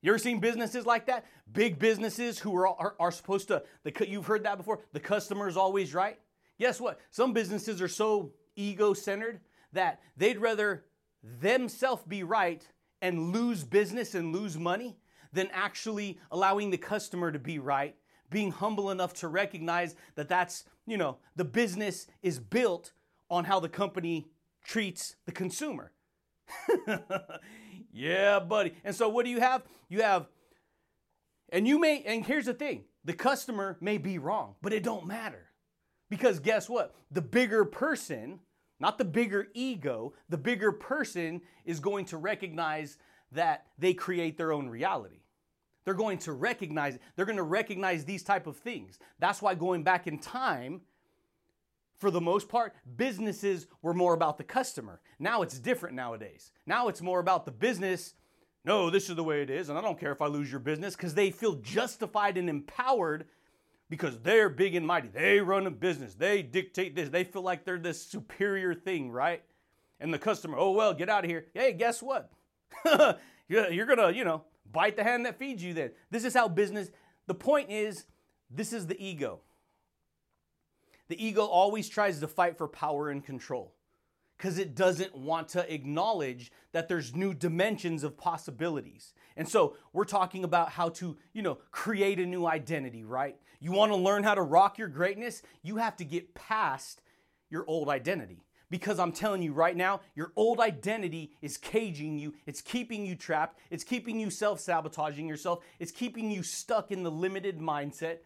You 0.00 0.12
ever 0.12 0.18
seen 0.18 0.40
businesses 0.40 0.86
like 0.86 1.06
that? 1.06 1.26
Big 1.52 1.78
businesses 1.78 2.38
who 2.38 2.56
are, 2.56 2.68
are, 2.68 2.96
are 2.98 3.12
supposed 3.12 3.48
to, 3.48 3.64
the, 3.82 3.92
you've 4.08 4.26
heard 4.26 4.44
that 4.44 4.56
before, 4.56 4.80
the 4.94 5.00
customer 5.00 5.46
is 5.46 5.58
always 5.58 5.92
right. 5.92 6.18
Guess 6.58 6.80
what? 6.80 7.00
Some 7.10 7.34
businesses 7.34 7.82
are 7.82 7.88
so 7.88 8.32
ego 8.56 8.92
centered 8.92 9.40
that 9.72 10.00
they'd 10.16 10.38
rather 10.38 10.84
themselves 11.22 12.02
be 12.06 12.22
right 12.22 12.66
and 13.00 13.32
lose 13.32 13.64
business 13.64 14.14
and 14.14 14.34
lose 14.34 14.58
money 14.58 14.96
than 15.32 15.48
actually 15.52 16.18
allowing 16.30 16.70
the 16.70 16.78
customer 16.78 17.32
to 17.32 17.38
be 17.38 17.58
right, 17.58 17.96
being 18.30 18.50
humble 18.52 18.90
enough 18.90 19.14
to 19.14 19.28
recognize 19.28 19.94
that 20.14 20.28
that's, 20.28 20.64
you 20.86 20.96
know, 20.96 21.18
the 21.36 21.44
business 21.44 22.06
is 22.22 22.38
built 22.38 22.92
on 23.30 23.44
how 23.44 23.58
the 23.58 23.68
company 23.68 24.26
treats 24.64 25.16
the 25.24 25.32
consumer. 25.32 25.92
yeah, 27.92 28.38
buddy. 28.38 28.74
And 28.84 28.94
so 28.94 29.08
what 29.08 29.24
do 29.24 29.30
you 29.30 29.40
have? 29.40 29.62
You 29.88 30.02
have 30.02 30.26
and 31.48 31.68
you 31.68 31.78
may 31.78 32.02
and 32.02 32.24
here's 32.24 32.46
the 32.46 32.54
thing, 32.54 32.84
the 33.04 33.12
customer 33.12 33.76
may 33.80 33.98
be 33.98 34.18
wrong, 34.18 34.54
but 34.62 34.72
it 34.72 34.82
don't 34.82 35.06
matter. 35.06 35.51
Because 36.12 36.40
guess 36.40 36.68
what? 36.68 36.94
The 37.10 37.22
bigger 37.22 37.64
person, 37.64 38.40
not 38.78 38.98
the 38.98 39.04
bigger 39.06 39.48
ego, 39.54 40.12
the 40.28 40.36
bigger 40.36 40.70
person 40.70 41.40
is 41.64 41.80
going 41.80 42.04
to 42.04 42.18
recognize 42.18 42.98
that 43.30 43.64
they 43.78 43.94
create 43.94 44.36
their 44.36 44.52
own 44.52 44.68
reality. 44.68 45.22
They're 45.86 45.94
going 45.94 46.18
to 46.18 46.32
recognize 46.32 46.98
they're 47.16 47.24
going 47.24 47.38
to 47.38 47.42
recognize 47.42 48.04
these 48.04 48.22
type 48.22 48.46
of 48.46 48.58
things. 48.58 48.98
That's 49.20 49.40
why 49.40 49.54
going 49.54 49.84
back 49.84 50.06
in 50.06 50.18
time 50.18 50.82
for 51.96 52.10
the 52.10 52.20
most 52.20 52.46
part, 52.46 52.74
businesses 52.94 53.66
were 53.80 53.94
more 53.94 54.12
about 54.12 54.36
the 54.36 54.44
customer. 54.44 55.00
Now 55.18 55.40
it's 55.40 55.58
different 55.58 55.96
nowadays. 55.96 56.52
Now 56.66 56.88
it's 56.88 57.00
more 57.00 57.20
about 57.20 57.46
the 57.46 57.52
business. 57.52 58.12
No, 58.66 58.90
this 58.90 59.08
is 59.08 59.16
the 59.16 59.24
way 59.24 59.40
it 59.40 59.48
is, 59.48 59.70
and 59.70 59.78
I 59.78 59.80
don't 59.80 59.98
care 59.98 60.12
if 60.12 60.20
I 60.20 60.26
lose 60.26 60.50
your 60.50 60.60
business 60.60 60.94
because 60.94 61.14
they 61.14 61.30
feel 61.30 61.54
justified 61.54 62.36
and 62.36 62.50
empowered 62.50 63.28
because 63.92 64.18
they're 64.20 64.48
big 64.48 64.74
and 64.74 64.86
mighty. 64.86 65.08
They 65.08 65.40
run 65.40 65.66
a 65.66 65.70
business, 65.70 66.14
they 66.14 66.40
dictate 66.40 66.96
this, 66.96 67.10
they 67.10 67.24
feel 67.24 67.42
like 67.42 67.66
they're 67.66 67.76
this 67.78 68.02
superior 68.02 68.72
thing, 68.72 69.10
right? 69.10 69.42
And 70.00 70.14
the 70.14 70.18
customer, 70.18 70.56
oh, 70.58 70.70
well, 70.70 70.94
get 70.94 71.10
out 71.10 71.24
of 71.24 71.30
here. 71.30 71.44
Hey, 71.52 71.74
guess 71.74 72.02
what? 72.02 72.32
You're 73.48 73.84
gonna, 73.84 74.10
you 74.10 74.24
know, 74.24 74.44
bite 74.72 74.96
the 74.96 75.04
hand 75.04 75.26
that 75.26 75.38
feeds 75.38 75.62
you 75.62 75.74
then. 75.74 75.90
This 76.10 76.24
is 76.24 76.32
how 76.32 76.48
business, 76.48 76.88
the 77.26 77.34
point 77.34 77.68
is, 77.68 78.06
this 78.50 78.72
is 78.72 78.86
the 78.86 78.98
ego. 78.98 79.40
The 81.08 81.22
ego 81.22 81.44
always 81.44 81.86
tries 81.86 82.18
to 82.20 82.28
fight 82.28 82.56
for 82.56 82.68
power 82.68 83.10
and 83.10 83.22
control 83.22 83.74
because 84.38 84.56
it 84.56 84.74
doesn't 84.74 85.14
want 85.14 85.48
to 85.50 85.70
acknowledge 85.70 86.50
that 86.72 86.88
there's 86.88 87.14
new 87.14 87.34
dimensions 87.34 88.04
of 88.04 88.16
possibilities. 88.16 89.12
And 89.36 89.46
so 89.46 89.76
we're 89.92 90.06
talking 90.06 90.44
about 90.44 90.70
how 90.70 90.88
to, 90.88 91.18
you 91.34 91.42
know, 91.42 91.58
create 91.70 92.18
a 92.18 92.24
new 92.24 92.46
identity, 92.46 93.04
right? 93.04 93.36
You 93.62 93.72
want 93.72 93.92
to 93.92 93.96
learn 93.96 94.24
how 94.24 94.34
to 94.34 94.42
rock 94.42 94.76
your 94.76 94.88
greatness? 94.88 95.42
You 95.62 95.76
have 95.76 95.96
to 95.96 96.04
get 96.04 96.34
past 96.34 97.00
your 97.48 97.64
old 97.66 97.88
identity. 97.88 98.42
Because 98.68 98.98
I'm 98.98 99.12
telling 99.12 99.42
you 99.42 99.52
right 99.52 99.76
now, 99.76 100.00
your 100.14 100.32
old 100.34 100.58
identity 100.58 101.32
is 101.42 101.56
caging 101.58 102.18
you. 102.18 102.34
It's 102.46 102.60
keeping 102.62 103.06
you 103.06 103.14
trapped. 103.14 103.58
It's 103.70 103.84
keeping 103.84 104.18
you 104.18 104.30
self 104.30 104.60
sabotaging 104.60 105.28
yourself. 105.28 105.62
It's 105.78 105.92
keeping 105.92 106.30
you 106.30 106.42
stuck 106.42 106.90
in 106.90 107.02
the 107.02 107.10
limited 107.10 107.58
mindset 107.58 108.18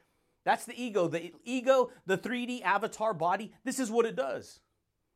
that's 0.46 0.64
the 0.64 0.80
ego. 0.80 1.08
The 1.08 1.32
ego, 1.44 1.90
the 2.06 2.16
3D 2.16 2.62
avatar 2.62 3.12
body, 3.12 3.52
this 3.64 3.80
is 3.80 3.90
what 3.90 4.06
it 4.06 4.14
does. 4.14 4.60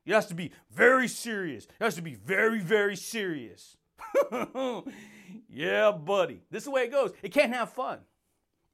It 0.04 0.12
has 0.12 0.26
to 0.26 0.34
be 0.34 0.50
very 0.72 1.06
serious. 1.06 1.66
It 1.66 1.84
has 1.84 1.94
to 1.94 2.02
be 2.02 2.14
very, 2.14 2.58
very 2.58 2.96
serious. 2.96 3.76
yeah, 5.48 5.92
buddy. 5.92 6.42
This 6.50 6.62
is 6.62 6.64
the 6.64 6.72
way 6.72 6.82
it 6.82 6.90
goes. 6.90 7.12
It 7.22 7.32
can't 7.32 7.54
have 7.54 7.72
fun. 7.72 8.00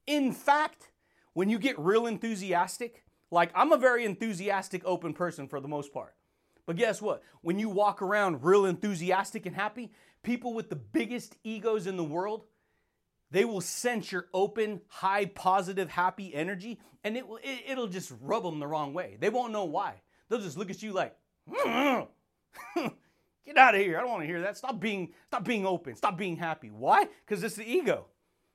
In 0.06 0.32
fact, 0.32 0.92
when 1.37 1.51
you 1.51 1.59
get 1.59 1.79
real 1.79 2.07
enthusiastic, 2.07 3.05
like 3.31 3.51
I'm 3.55 3.70
a 3.70 3.77
very 3.77 4.07
enthusiastic, 4.07 4.81
open 4.87 5.12
person 5.12 5.49
for 5.49 5.61
the 5.61 5.68
most 5.68 5.92
part. 5.92 6.14
But 6.64 6.77
guess 6.77 7.03
what? 7.03 7.22
When 7.42 7.59
you 7.59 7.68
walk 7.68 8.01
around 8.01 8.42
real 8.42 8.64
enthusiastic 8.64 9.44
and 9.44 9.55
happy, 9.55 9.92
people 10.22 10.55
with 10.55 10.70
the 10.70 10.77
biggest 10.77 11.37
egos 11.44 11.87
in 11.87 11.99
the 11.99 12.05
world 12.05 12.44
they 13.31 13.44
will 13.44 13.61
sense 13.61 14.12
your 14.12 14.29
open, 14.33 14.81
high, 14.87 15.27
positive, 15.27 15.90
happy 15.90 16.35
energy, 16.35 16.81
and 17.05 17.18
it 17.18 17.29
will 17.29 17.40
it, 17.42 17.77
will 17.77 17.88
just 17.88 18.12
rub 18.22 18.44
them 18.44 18.59
the 18.59 18.66
wrong 18.66 18.94
way. 18.94 19.18
They 19.20 19.29
won't 19.29 19.53
know 19.53 19.64
why. 19.64 20.01
They'll 20.31 20.40
just 20.40 20.57
look 20.57 20.70
at 20.70 20.83
you 20.83 20.92
like, 20.92 21.14
get 21.53 22.09
out 23.59 23.75
of 23.75 23.81
here. 23.81 23.99
I 23.99 24.01
don't 24.01 24.11
want 24.11 24.22
to 24.22 24.27
hear 24.27 24.40
that. 24.40 24.57
Stop 24.57 24.81
being 24.81 25.12
stop 25.27 25.44
being 25.44 25.66
open. 25.66 25.96
Stop 25.96 26.16
being 26.16 26.37
happy. 26.37 26.70
Why? 26.70 27.09
Because 27.27 27.44
it's 27.44 27.57
the 27.57 27.70
ego. 27.70 28.07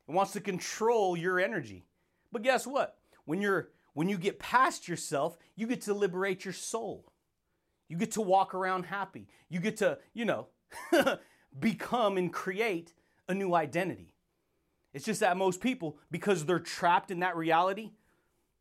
It 0.07 0.13
wants 0.13 0.31
to 0.33 0.39
control 0.41 1.15
your 1.15 1.39
energy. 1.39 1.85
But 2.31 2.43
guess 2.43 2.65
what? 2.65 2.97
When 3.25 3.41
you're 3.41 3.69
when 3.93 4.09
you 4.09 4.17
get 4.17 4.39
past 4.39 4.87
yourself, 4.87 5.37
you 5.55 5.67
get 5.67 5.81
to 5.81 5.93
liberate 5.93 6.45
your 6.45 6.53
soul. 6.53 7.11
You 7.89 7.97
get 7.97 8.11
to 8.11 8.21
walk 8.21 8.53
around 8.53 8.83
happy. 8.83 9.27
You 9.49 9.59
get 9.59 9.77
to, 9.77 9.97
you 10.13 10.23
know, 10.23 10.47
become 11.59 12.17
and 12.17 12.31
create 12.31 12.93
a 13.27 13.33
new 13.33 13.53
identity. 13.53 14.15
It's 14.93 15.05
just 15.05 15.19
that 15.19 15.35
most 15.35 15.61
people, 15.61 15.97
because 16.09 16.45
they're 16.45 16.59
trapped 16.59 17.11
in 17.11 17.19
that 17.19 17.35
reality, 17.35 17.91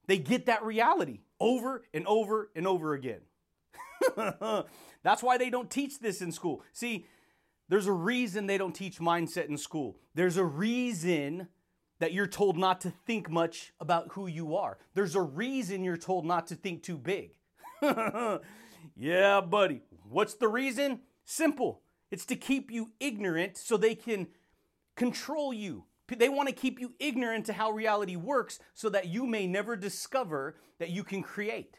they 0.06 0.18
get 0.18 0.46
that 0.46 0.64
reality 0.64 1.20
over 1.38 1.84
and 1.94 2.06
over 2.06 2.50
and 2.56 2.66
over 2.66 2.94
again. 2.94 3.20
That's 5.02 5.22
why 5.22 5.38
they 5.38 5.50
don't 5.50 5.70
teach 5.70 6.00
this 6.00 6.20
in 6.20 6.32
school. 6.32 6.62
See, 6.72 7.06
there's 7.68 7.86
a 7.86 7.92
reason 7.92 8.46
they 8.46 8.58
don't 8.58 8.74
teach 8.74 8.98
mindset 8.98 9.48
in 9.48 9.56
school. 9.56 9.96
There's 10.14 10.36
a 10.36 10.44
reason 10.44 11.48
that 12.00 12.12
you're 12.12 12.26
told 12.26 12.58
not 12.58 12.80
to 12.80 12.90
think 12.90 13.30
much 13.30 13.72
about 13.78 14.08
who 14.12 14.26
you 14.26 14.56
are. 14.56 14.78
There's 14.94 15.14
a 15.14 15.22
reason 15.22 15.84
you're 15.84 15.96
told 15.96 16.24
not 16.24 16.48
to 16.48 16.56
think 16.56 16.82
too 16.82 16.98
big. 16.98 17.36
yeah, 18.96 19.40
buddy. 19.40 19.82
What's 20.08 20.34
the 20.34 20.48
reason? 20.48 21.00
Simple. 21.24 21.82
It's 22.10 22.26
to 22.26 22.36
keep 22.36 22.70
you 22.70 22.90
ignorant 22.98 23.56
so 23.56 23.76
they 23.76 23.94
can 23.94 24.26
control 24.96 25.52
you, 25.52 25.84
they 26.18 26.28
want 26.28 26.48
to 26.48 26.54
keep 26.54 26.80
you 26.80 26.92
ignorant 26.98 27.46
to 27.46 27.52
how 27.52 27.70
reality 27.70 28.16
works 28.16 28.58
so 28.74 28.88
that 28.88 29.06
you 29.06 29.26
may 29.26 29.46
never 29.46 29.76
discover 29.76 30.56
that 30.80 30.90
you 30.90 31.04
can 31.04 31.22
create. 31.22 31.76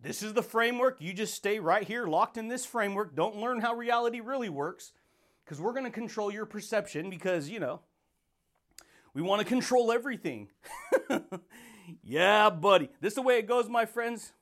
This 0.00 0.22
is 0.22 0.32
the 0.32 0.42
framework. 0.42 0.96
You 0.98 1.12
just 1.12 1.34
stay 1.34 1.58
right 1.58 1.86
here, 1.86 2.06
locked 2.06 2.38
in 2.38 2.48
this 2.48 2.64
framework. 2.64 3.14
Don't 3.14 3.36
learn 3.36 3.60
how 3.60 3.74
reality 3.74 4.20
really 4.20 4.48
works 4.48 4.92
because 5.44 5.60
we're 5.60 5.74
going 5.74 5.84
to 5.84 5.90
control 5.90 6.32
your 6.32 6.46
perception 6.46 7.10
because, 7.10 7.50
you 7.50 7.60
know, 7.60 7.80
we 9.14 9.22
want 9.22 9.40
to 9.40 9.46
control 9.46 9.92
everything. 9.92 10.48
yeah, 12.02 12.50
buddy. 12.50 12.90
This 13.00 13.12
is 13.12 13.16
the 13.16 13.22
way 13.22 13.38
it 13.38 13.46
goes, 13.46 13.68
my 13.68 13.86
friends. 13.86 14.32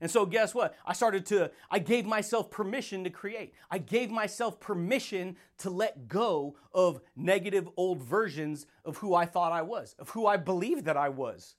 And 0.00 0.10
so, 0.10 0.26
guess 0.26 0.54
what? 0.54 0.76
I 0.86 0.92
started 0.92 1.26
to, 1.26 1.50
I 1.70 1.80
gave 1.80 2.06
myself 2.06 2.50
permission 2.50 3.02
to 3.04 3.10
create. 3.10 3.54
I 3.70 3.78
gave 3.78 4.10
myself 4.10 4.60
permission 4.60 5.36
to 5.58 5.70
let 5.70 6.06
go 6.06 6.56
of 6.72 7.00
negative 7.16 7.68
old 7.76 8.02
versions 8.02 8.66
of 8.84 8.98
who 8.98 9.14
I 9.14 9.26
thought 9.26 9.52
I 9.52 9.62
was, 9.62 9.96
of 9.98 10.10
who 10.10 10.26
I 10.26 10.36
believed 10.36 10.84
that 10.84 10.96
I 10.96 11.08
was. 11.08 11.56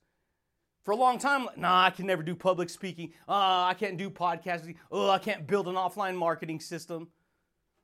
For 0.85 0.91
a 0.91 0.95
long 0.95 1.19
time, 1.19 1.49
nah, 1.57 1.83
I 1.83 1.89
can 1.89 2.07
never 2.07 2.23
do 2.23 2.33
public 2.33 2.69
speaking. 2.69 3.11
Uh, 3.27 3.65
I 3.65 3.75
can't 3.77 3.97
do 3.97 4.09
podcasting. 4.09 4.75
Oh, 4.89 5.09
I 5.09 5.19
can't 5.19 5.45
build 5.45 5.67
an 5.67 5.75
offline 5.75 6.15
marketing 6.15 6.61
system. 6.61 7.09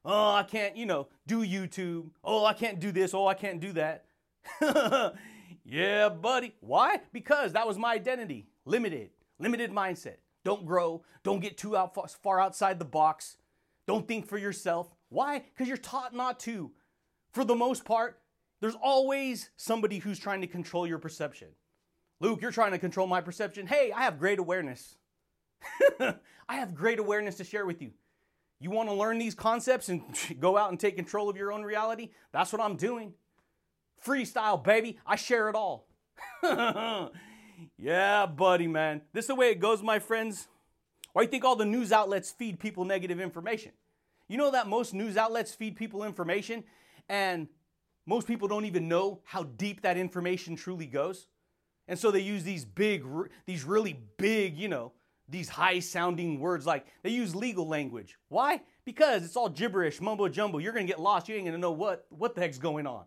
Oh, 0.06 0.36
I 0.36 0.44
can't, 0.44 0.78
you 0.78 0.86
know, 0.86 1.08
do 1.26 1.44
YouTube. 1.44 2.12
Oh, 2.24 2.46
I 2.46 2.54
can't 2.54 2.80
do 2.80 2.92
this. 2.92 3.14
Oh, 3.16 3.28
I 3.28 3.34
can't 3.34 3.60
do 3.60 3.74
that. 3.74 4.06
yeah, 5.66 6.10
buddy. 6.10 6.54
Why? 6.60 7.00
Because 7.12 7.54
that 7.54 7.68
was 7.68 7.80
my 7.80 7.94
identity. 7.94 8.48
Limited, 8.66 9.10
limited 9.40 9.72
mindset. 9.72 10.18
Don't 10.44 10.66
grow. 10.66 11.04
Don't 11.24 11.40
get 11.40 11.58
too 11.58 11.76
out, 11.76 11.98
far 12.22 12.40
outside 12.40 12.78
the 12.78 12.86
box. 12.86 13.38
Don't 13.88 14.08
think 14.08 14.28
for 14.28 14.38
yourself. 14.38 14.94
Why? 15.10 15.40
Because 15.40 15.68
you're 15.68 15.78
taught 15.78 16.14
not 16.14 16.40
to. 16.42 16.72
For 17.32 17.44
the 17.44 17.56
most 17.56 17.84
part, 17.84 18.22
there's 18.62 18.76
always 18.76 19.50
somebody 19.58 19.98
who's 19.98 20.20
trying 20.20 20.42
to 20.42 20.48
control 20.48 20.86
your 20.86 21.00
perception. 21.00 21.50
Luke, 22.22 22.42
you're 22.42 22.52
trying 22.52 22.72
to 22.72 22.78
control 22.80 23.08
my 23.08 23.22
perception. 23.22 23.66
Hey, 23.66 23.92
I 23.92 24.04
have 24.04 24.20
great 24.20 24.40
awareness. 24.40 24.98
I 26.00 26.56
have 26.56 26.76
great 26.76 27.00
awareness 27.00 27.36
to 27.36 27.44
share 27.44 27.66
with 27.66 27.82
you. 27.82 27.92
You 28.60 28.72
want 28.72 28.90
to 28.90 28.96
learn 28.96 29.18
these 29.18 29.36
concepts 29.36 29.90
and 29.90 30.02
go 30.40 30.58
out 30.58 30.70
and 30.72 30.80
take 30.80 30.96
control 30.96 31.30
of 31.30 31.38
your 31.38 31.52
own 31.52 31.64
reality? 31.64 32.12
That's 32.32 32.52
what 32.52 32.62
I'm 32.62 32.76
doing. 32.76 33.14
Freestyle, 34.06 34.64
baby. 34.64 35.00
I 35.06 35.16
share 35.16 35.50
it 35.50 35.56
all. 35.56 35.88
yeah, 37.78 38.26
buddy, 38.26 38.68
man. 38.68 39.02
This 39.14 39.24
is 39.24 39.28
the 39.28 39.36
way 39.36 39.52
it 39.52 39.60
goes, 39.60 39.82
my 39.82 40.00
friends. 40.00 40.48
Why 41.14 41.24
do 41.24 41.26
you 41.28 41.32
think 41.32 41.46
all 41.46 41.56
the 41.56 41.66
news 41.66 41.92
outlets 41.92 42.32
feed 42.32 42.60
people 42.60 42.86
negative 42.86 43.20
information? 43.20 43.72
You 44.28 44.38
know 44.38 44.52
that 44.52 44.68
most 44.68 44.94
news 44.94 45.18
outlets 45.18 45.54
feed 45.54 45.76
people 45.76 46.04
information 46.04 46.64
and 47.08 47.48
most 48.06 48.28
people 48.28 48.48
don't 48.48 48.66
even 48.66 48.88
know 48.88 49.22
how 49.24 49.44
deep 49.44 49.82
that 49.82 49.98
information 49.98 50.56
truly 50.56 50.86
goes. 50.86 51.28
And 51.88 51.98
so 51.98 52.12
they 52.12 52.20
use 52.20 52.44
these 52.44 52.66
big, 52.66 53.06
these 53.46 53.64
really 53.64 54.00
big, 54.18 54.58
you 54.58 54.68
know, 54.68 54.94
these 55.28 55.50
high 55.50 55.80
sounding 55.80 56.40
words 56.40 56.66
like 56.66 56.86
they 57.04 57.10
use 57.10 57.36
legal 57.36 57.68
language. 57.68 58.18
Why? 58.30 58.62
Because 58.86 59.24
it's 59.26 59.36
all 59.36 59.50
gibberish, 59.50 60.00
mumbo 60.00 60.28
jumbo. 60.28 60.60
You're 60.60 60.74
going 60.74 60.86
to 60.86 60.92
get 60.92 61.02
lost. 61.02 61.28
You 61.28 61.36
ain't 61.36 61.46
going 61.46 61.54
to 61.54 61.60
know 61.60 61.72
what, 61.72 62.06
what 62.10 62.36
the 62.36 62.42
heck's 62.42 62.60
going 62.60 62.88
on. 62.88 63.06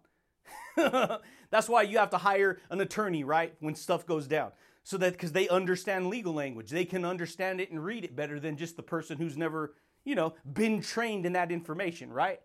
That's 1.51 1.69
why 1.69 1.83
you 1.83 1.99
have 1.99 2.11
to 2.11 2.19
hire 2.19 2.61
an 2.71 2.81
attorney, 2.81 3.25
right? 3.25 3.55
When 3.61 3.75
stuff 3.75 4.07
goes 4.07 4.27
down. 4.27 4.53
So 4.85 4.97
that 4.99 5.13
because 5.13 5.33
they 5.33 5.49
understand 5.49 6.09
legal 6.09 6.33
language, 6.33 6.71
they 6.71 6.85
can 6.85 7.05
understand 7.05 7.61
it 7.61 7.71
and 7.71 7.85
read 7.85 8.05
it 8.05 8.17
better 8.17 8.41
than 8.41 8.57
just 8.57 8.77
the 8.77 8.83
person 8.83 9.19
who's 9.19 9.37
never, 9.37 9.75
you 10.05 10.15
know, 10.15 10.35
been 10.51 10.81
trained 10.81 11.27
in 11.27 11.35
that 11.35 11.53
information, 11.53 12.11
right? 12.11 12.41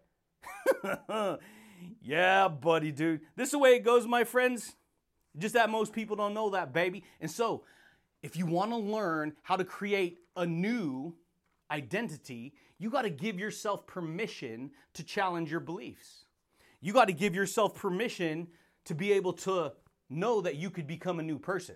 yeah, 2.02 2.48
buddy, 2.50 2.92
dude. 2.92 3.22
This 3.36 3.48
is 3.48 3.52
the 3.52 3.60
way 3.60 3.76
it 3.76 3.84
goes, 3.86 4.06
my 4.06 4.26
friends. 4.26 4.76
Just 5.38 5.54
that 5.54 5.70
most 5.70 5.94
people 5.94 6.16
don't 6.16 6.34
know 6.34 6.50
that, 6.52 6.74
baby. 6.74 7.04
And 7.22 7.32
so, 7.32 7.64
if 8.24 8.38
you 8.38 8.46
want 8.46 8.72
to 8.72 8.78
learn 8.78 9.34
how 9.44 9.58
to 9.58 9.66
create 9.66 10.20
a 10.36 10.46
new 10.46 11.14
identity, 11.70 12.54
you 12.80 12.90
got 12.90 13.04
to 13.04 13.10
give 13.10 13.38
yourself 13.38 13.86
permission 13.86 14.72
to 14.94 15.04
challenge 15.04 15.52
your 15.52 15.60
beliefs. 15.60 16.26
You 16.82 16.94
got 16.94 17.06
to 17.06 17.14
give 17.14 17.36
yourself 17.36 17.76
permission 17.76 18.48
to 18.86 18.96
be 18.96 19.12
able 19.12 19.34
to 19.34 19.74
know 20.10 20.42
that 20.42 20.56
you 20.56 20.70
could 20.70 20.88
become 20.88 21.20
a 21.20 21.24
new 21.24 21.38
person, 21.38 21.76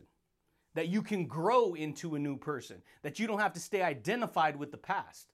that 0.74 0.88
you 0.88 1.02
can 1.02 1.26
grow 1.26 1.74
into 1.74 2.16
a 2.16 2.20
new 2.20 2.38
person, 2.38 2.82
that 3.02 3.20
you 3.20 3.28
don't 3.28 3.40
have 3.40 3.54
to 3.54 3.60
stay 3.60 3.82
identified 3.82 4.56
with 4.56 4.72
the 4.72 4.78
past. 4.78 5.28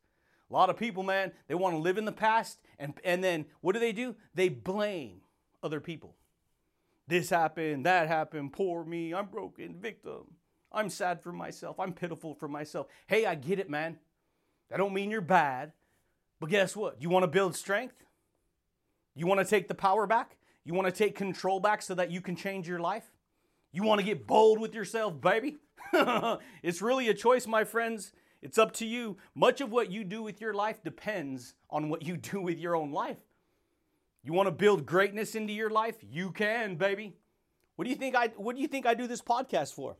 A 0.49 0.53
lot 0.53 0.69
of 0.69 0.77
people, 0.77 1.03
man, 1.03 1.31
they 1.47 1.55
want 1.55 1.73
to 1.73 1.79
live 1.79 1.97
in 1.97 2.05
the 2.05 2.11
past, 2.11 2.59
and, 2.79 2.93
and 3.03 3.23
then 3.23 3.45
what 3.61 3.73
do 3.73 3.79
they 3.79 3.91
do? 3.93 4.15
They 4.35 4.49
blame 4.49 5.21
other 5.61 5.79
people. 5.79 6.15
This 7.07 7.29
happened, 7.29 7.85
that 7.85 8.07
happened, 8.07 8.53
poor 8.53 8.83
me, 8.83 9.13
I'm 9.13 9.25
broken, 9.27 9.75
victim. 9.79 10.25
I'm 10.73 10.89
sad 10.89 11.21
for 11.21 11.31
myself, 11.31 11.79
I'm 11.79 11.93
pitiful 11.93 12.33
for 12.33 12.47
myself. 12.47 12.87
Hey, 13.07 13.25
I 13.25 13.35
get 13.35 13.59
it, 13.59 13.69
man. 13.69 13.97
That 14.69 14.77
don't 14.77 14.93
mean 14.93 15.11
you're 15.11 15.21
bad. 15.21 15.71
But 16.39 16.49
guess 16.49 16.75
what? 16.75 17.01
You 17.01 17.09
want 17.09 17.23
to 17.23 17.27
build 17.27 17.55
strength? 17.55 18.03
You 19.15 19.27
want 19.27 19.39
to 19.39 19.45
take 19.45 19.67
the 19.67 19.75
power 19.75 20.07
back? 20.07 20.37
You 20.65 20.73
want 20.73 20.87
to 20.87 20.91
take 20.91 21.15
control 21.15 21.59
back 21.59 21.81
so 21.81 21.93
that 21.95 22.09
you 22.09 22.21
can 22.21 22.35
change 22.35 22.67
your 22.67 22.79
life? 22.79 23.11
You 23.71 23.83
want 23.83 23.99
to 23.99 24.05
get 24.05 24.27
bold 24.27 24.59
with 24.59 24.73
yourself, 24.73 25.19
baby? 25.19 25.57
it's 26.63 26.81
really 26.81 27.09
a 27.09 27.13
choice, 27.13 27.45
my 27.45 27.63
friends. 27.63 28.13
It's 28.41 28.57
up 28.57 28.73
to 28.73 28.85
you. 28.85 29.17
Much 29.35 29.61
of 29.61 29.71
what 29.71 29.91
you 29.91 30.03
do 30.03 30.21
with 30.21 30.41
your 30.41 30.53
life 30.53 30.83
depends 30.83 31.53
on 31.69 31.89
what 31.89 32.03
you 32.03 32.17
do 32.31 32.41
with 32.41 32.59
your 32.59 32.75
own 32.75 32.91
life. 32.91 33.17
You 34.23 34.33
want 34.33 34.47
to 34.47 34.51
build 34.51 34.85
greatness 34.85 35.35
into 35.35 35.53
your 35.53 35.69
life? 35.69 35.97
You 36.01 36.31
can, 36.31 36.75
baby. 36.75 37.15
What 37.75 37.85
do 37.85 37.89
you 37.89 37.95
think 37.95 38.15
I 38.15 38.27
what 38.37 38.55
do 38.55 38.61
you 38.61 38.67
think 38.67 38.85
I 38.85 38.93
do 38.93 39.07
this 39.07 39.21
podcast 39.21 39.73
for? 39.73 39.97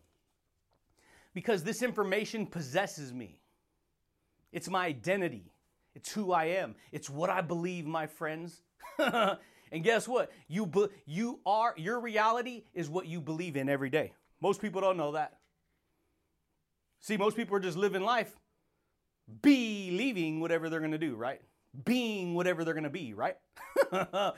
Because 1.34 1.63
this 1.63 1.82
information 1.82 2.46
possesses 2.46 3.13
me. 3.13 3.39
It's 4.52 4.69
my 4.69 4.86
identity. 4.86 5.52
It's 5.96 6.12
who 6.12 6.32
I 6.32 6.46
am. 6.46 6.76
It's 6.91 7.10
what 7.10 7.30
I 7.30 7.41
believe, 7.41 7.86
my 7.86 8.08
friends. 8.08 8.62
and 9.00 9.84
guess 9.84 10.08
what? 10.08 10.32
You 10.48 10.65
be, 10.65 10.88
you 11.06 11.39
are 11.46 11.74
your 11.78 12.00
reality 12.00 12.63
is 12.74 12.89
what 12.89 13.08
you 13.08 13.19
believe 13.19 13.56
in 13.56 13.69
every 13.69 13.89
day. 13.89 14.13
Most 14.41 14.62
people 14.62 14.82
don't 14.82 14.98
know 14.98 15.13
that. 15.13 15.39
See, 17.00 17.17
most 17.17 17.36
people 17.36 17.56
are 17.56 17.62
just 17.62 17.78
living 17.78 18.04
life 18.04 18.36
believing 19.41 20.39
whatever 20.39 20.69
they're 20.69 20.80
going 20.80 20.91
to 20.91 20.98
do, 20.98 21.15
right? 21.15 21.41
being 21.86 22.34
whatever 22.34 22.63
they're 22.63 22.74
going 22.74 22.84
to 22.84 22.89
be, 22.89 23.13
right? 23.13 23.38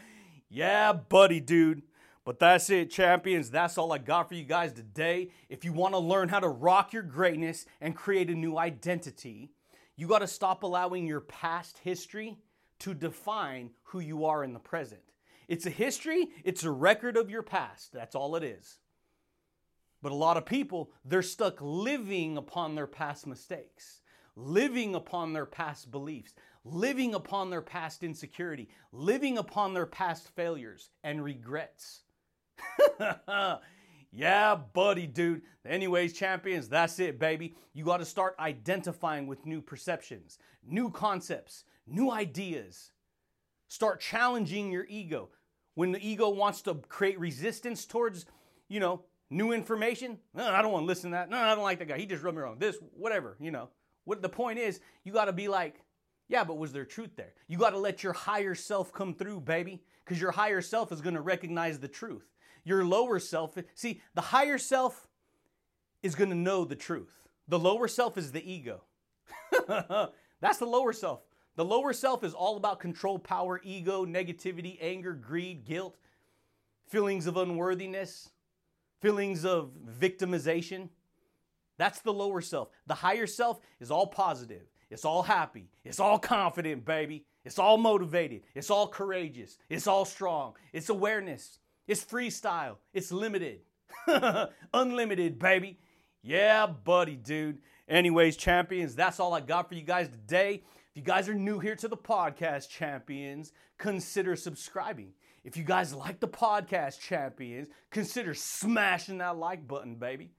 yeah, 0.50 0.94
buddy, 0.94 1.40
dude. 1.40 1.84
But 2.26 2.40
that's 2.40 2.72
it, 2.72 2.90
champions. 2.90 3.52
That's 3.52 3.78
all 3.78 3.94
I 3.94 4.00
got 4.00 4.28
for 4.28 4.34
you 4.34 4.44
guys 4.44 4.74
today. 4.74 5.30
If 5.48 5.64
you 5.64 5.72
want 5.72 5.94
to 5.94 6.00
learn 6.00 6.28
how 6.28 6.40
to 6.40 6.48
rock 6.48 6.92
your 6.92 7.04
greatness 7.04 7.68
and 7.80 7.96
create 7.96 8.32
a 8.32 8.36
new 8.36 8.58
identity, 8.58 9.52
you 9.96 10.08
got 10.08 10.20
to 10.20 10.28
stop 10.28 10.64
allowing 10.64 11.06
your 11.06 11.22
past 11.22 11.78
history 11.84 12.40
to 12.80 12.96
define 12.96 13.70
who 13.84 14.00
you 14.00 14.26
are 14.26 14.44
in 14.44 14.54
the 14.54 14.60
present. 14.60 15.02
It's 15.48 15.68
a 15.68 15.70
history, 15.70 16.30
it's 16.44 16.64
a 16.64 16.72
record 16.72 17.16
of 17.16 17.30
your 17.30 17.44
past. 17.44 17.94
That's 17.94 18.16
all 18.16 18.36
it 18.36 18.44
is. 18.44 18.80
But 20.02 20.12
a 20.12 20.16
lot 20.16 20.38
of 20.38 20.48
people, 20.48 20.92
they're 21.06 21.22
stuck 21.22 21.58
living 21.62 22.38
upon 22.38 22.74
their 22.74 22.88
past 22.88 23.28
mistakes, 23.28 24.02
living 24.36 24.96
upon 24.96 25.34
their 25.34 25.46
past 25.46 25.92
beliefs, 25.92 26.34
living 26.64 27.14
upon 27.14 27.52
their 27.52 27.62
past 27.62 28.04
insecurity, 28.04 28.68
living 28.92 29.38
upon 29.38 29.76
their 29.76 29.86
past 29.86 30.28
failures 30.36 30.90
and 31.04 31.24
regrets. 31.24 32.02
yeah, 34.12 34.56
buddy, 34.74 35.08
dude. 35.08 35.42
Anyways, 35.66 36.14
champions, 36.14 36.70
that's 36.70 37.00
it, 37.00 37.20
baby. 37.20 37.56
You 37.74 37.86
got 37.86 37.98
to 37.98 38.06
start 38.06 38.36
identifying 38.40 39.28
with 39.28 39.46
new 39.46 39.62
perceptions, 39.62 40.38
new 40.68 40.90
concepts, 40.90 41.64
new 41.88 42.12
ideas. 42.12 42.92
Start 43.68 44.00
challenging 44.00 44.72
your 44.72 44.86
ego. 44.88 45.30
When 45.74 45.92
the 45.92 46.08
ego 46.08 46.30
wants 46.30 46.62
to 46.64 46.76
create 46.88 47.20
resistance 47.20 47.86
towards, 47.86 48.26
you 48.70 48.80
know, 48.80 49.04
new 49.30 49.52
information, 49.52 50.20
no, 50.34 50.48
I 50.48 50.62
don't 50.62 50.72
want 50.72 50.84
to 50.84 50.88
listen 50.88 51.12
to 51.12 51.16
that. 51.16 51.30
No, 51.30 51.38
I 51.38 51.54
don't 51.54 51.64
like 51.64 51.80
that 51.80 51.88
guy. 51.88 51.98
He 51.98 52.06
just 52.06 52.24
rubbed 52.24 52.38
me 52.38 52.44
wrong. 52.44 52.58
This, 52.60 52.78
whatever, 52.94 53.36
you 53.40 53.52
know. 53.52 53.70
What 54.06 54.22
the 54.22 54.30
point 54.30 54.60
is, 54.60 54.80
you 55.04 55.12
got 55.12 55.26
to 55.26 55.34
be 55.34 55.48
like, 55.48 55.82
yeah, 56.28 56.44
but 56.44 56.58
was 56.58 56.72
there 56.72 56.86
truth 56.86 57.16
there? 57.16 57.34
You 57.48 57.58
got 57.58 57.72
to 57.72 57.78
let 57.78 58.04
your 58.04 58.14
higher 58.14 58.56
self 58.56 58.94
come 58.94 59.14
through, 59.14 59.42
baby, 59.42 59.84
because 60.04 60.22
your 60.22 60.32
higher 60.32 60.62
self 60.62 60.92
is 60.92 61.02
going 61.02 61.16
to 61.16 61.22
recognize 61.22 61.80
the 61.80 61.88
truth. 61.88 62.26
Your 62.66 62.84
lower 62.84 63.20
self, 63.20 63.56
see, 63.76 64.02
the 64.16 64.22
higher 64.22 64.58
self 64.58 65.08
is 66.04 66.16
going 66.16 66.32
to 66.32 66.36
know 66.36 66.66
the 66.66 66.76
truth. 66.76 67.28
The 67.48 67.60
lower 67.60 67.88
self 67.88 68.18
is 68.18 68.32
the 68.32 68.52
ego. 68.52 68.82
That's 70.42 70.58
the 70.58 70.66
lower 70.66 70.92
self. 70.92 71.22
The 71.56 71.64
lower 71.64 71.94
self 71.94 72.24
is 72.24 72.34
all 72.34 72.58
about 72.58 72.80
control, 72.80 73.18
power, 73.18 73.62
ego, 73.64 74.06
negativity, 74.06 74.78
anger, 74.82 75.14
greed, 75.14 75.64
guilt, 75.64 75.96
feelings 76.90 77.28
of 77.28 77.38
unworthiness, 77.38 78.30
feelings 79.00 79.46
of 79.46 79.72
victimization. 80.00 80.90
That's 81.78 82.02
the 82.02 82.14
lower 82.14 82.42
self. 82.42 82.70
The 82.88 82.96
higher 82.96 83.28
self 83.28 83.60
is 83.80 83.92
all 83.92 84.08
positive. 84.08 84.64
It's 84.90 85.06
all 85.06 85.24
happy. 85.24 85.70
It's 85.84 86.00
all 86.00 86.20
confident, 86.20 86.84
baby. 86.84 87.26
It's 87.44 87.60
all 87.60 87.78
motivated. 87.78 88.42
It's 88.54 88.70
all 88.70 88.88
courageous. 88.88 89.58
It's 89.70 89.88
all 89.88 90.06
strong. 90.06 90.54
It's 90.74 90.90
awareness. 90.90 91.60
It's 91.88 92.04
freestyle. 92.04 92.78
It's 92.94 93.12
limited. 93.12 93.62
Unlimited, 94.74 95.40
baby. 95.40 95.80
Yeah, 96.22 96.68
buddy, 96.68 97.16
dude. 97.16 97.60
Anyways, 97.88 98.38
champions, 98.38 98.96
that's 98.96 99.20
all 99.20 99.34
I 99.34 99.42
got 99.42 99.70
for 99.70 99.76
you 99.76 99.84
guys 99.84 100.10
today. 100.10 100.64
If 100.92 100.98
you 100.98 101.04
guys 101.04 101.30
are 101.30 101.36
new 101.36 101.60
here 101.60 101.76
to 101.76 101.88
the 101.88 101.98
podcast, 101.98 102.70
champions, 102.70 103.52
consider 103.78 104.36
subscribing. 104.36 105.14
If 105.44 105.56
you 105.58 105.64
guys 105.64 105.94
like 105.94 106.20
the 106.20 106.28
podcast, 106.28 107.00
champions, 107.00 107.68
consider 107.92 108.34
smashing 108.34 109.20
that 109.20 109.38
like 109.38 109.68
button, 109.68 109.96
baby. 109.96 110.32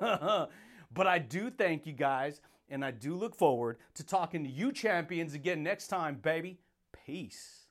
But 0.94 1.06
I 1.06 1.18
do 1.18 1.50
thank 1.50 1.86
you 1.86 1.92
guys, 1.92 2.40
and 2.68 2.84
I 2.84 2.90
do 2.90 3.14
look 3.14 3.34
forward 3.34 3.78
to 3.94 4.04
talking 4.04 4.44
to 4.44 4.50
you 4.50 4.72
champions 4.72 5.34
again 5.34 5.62
next 5.62 5.86
time, 5.86 6.16
baby. 6.16 6.58
Peace. 7.06 7.61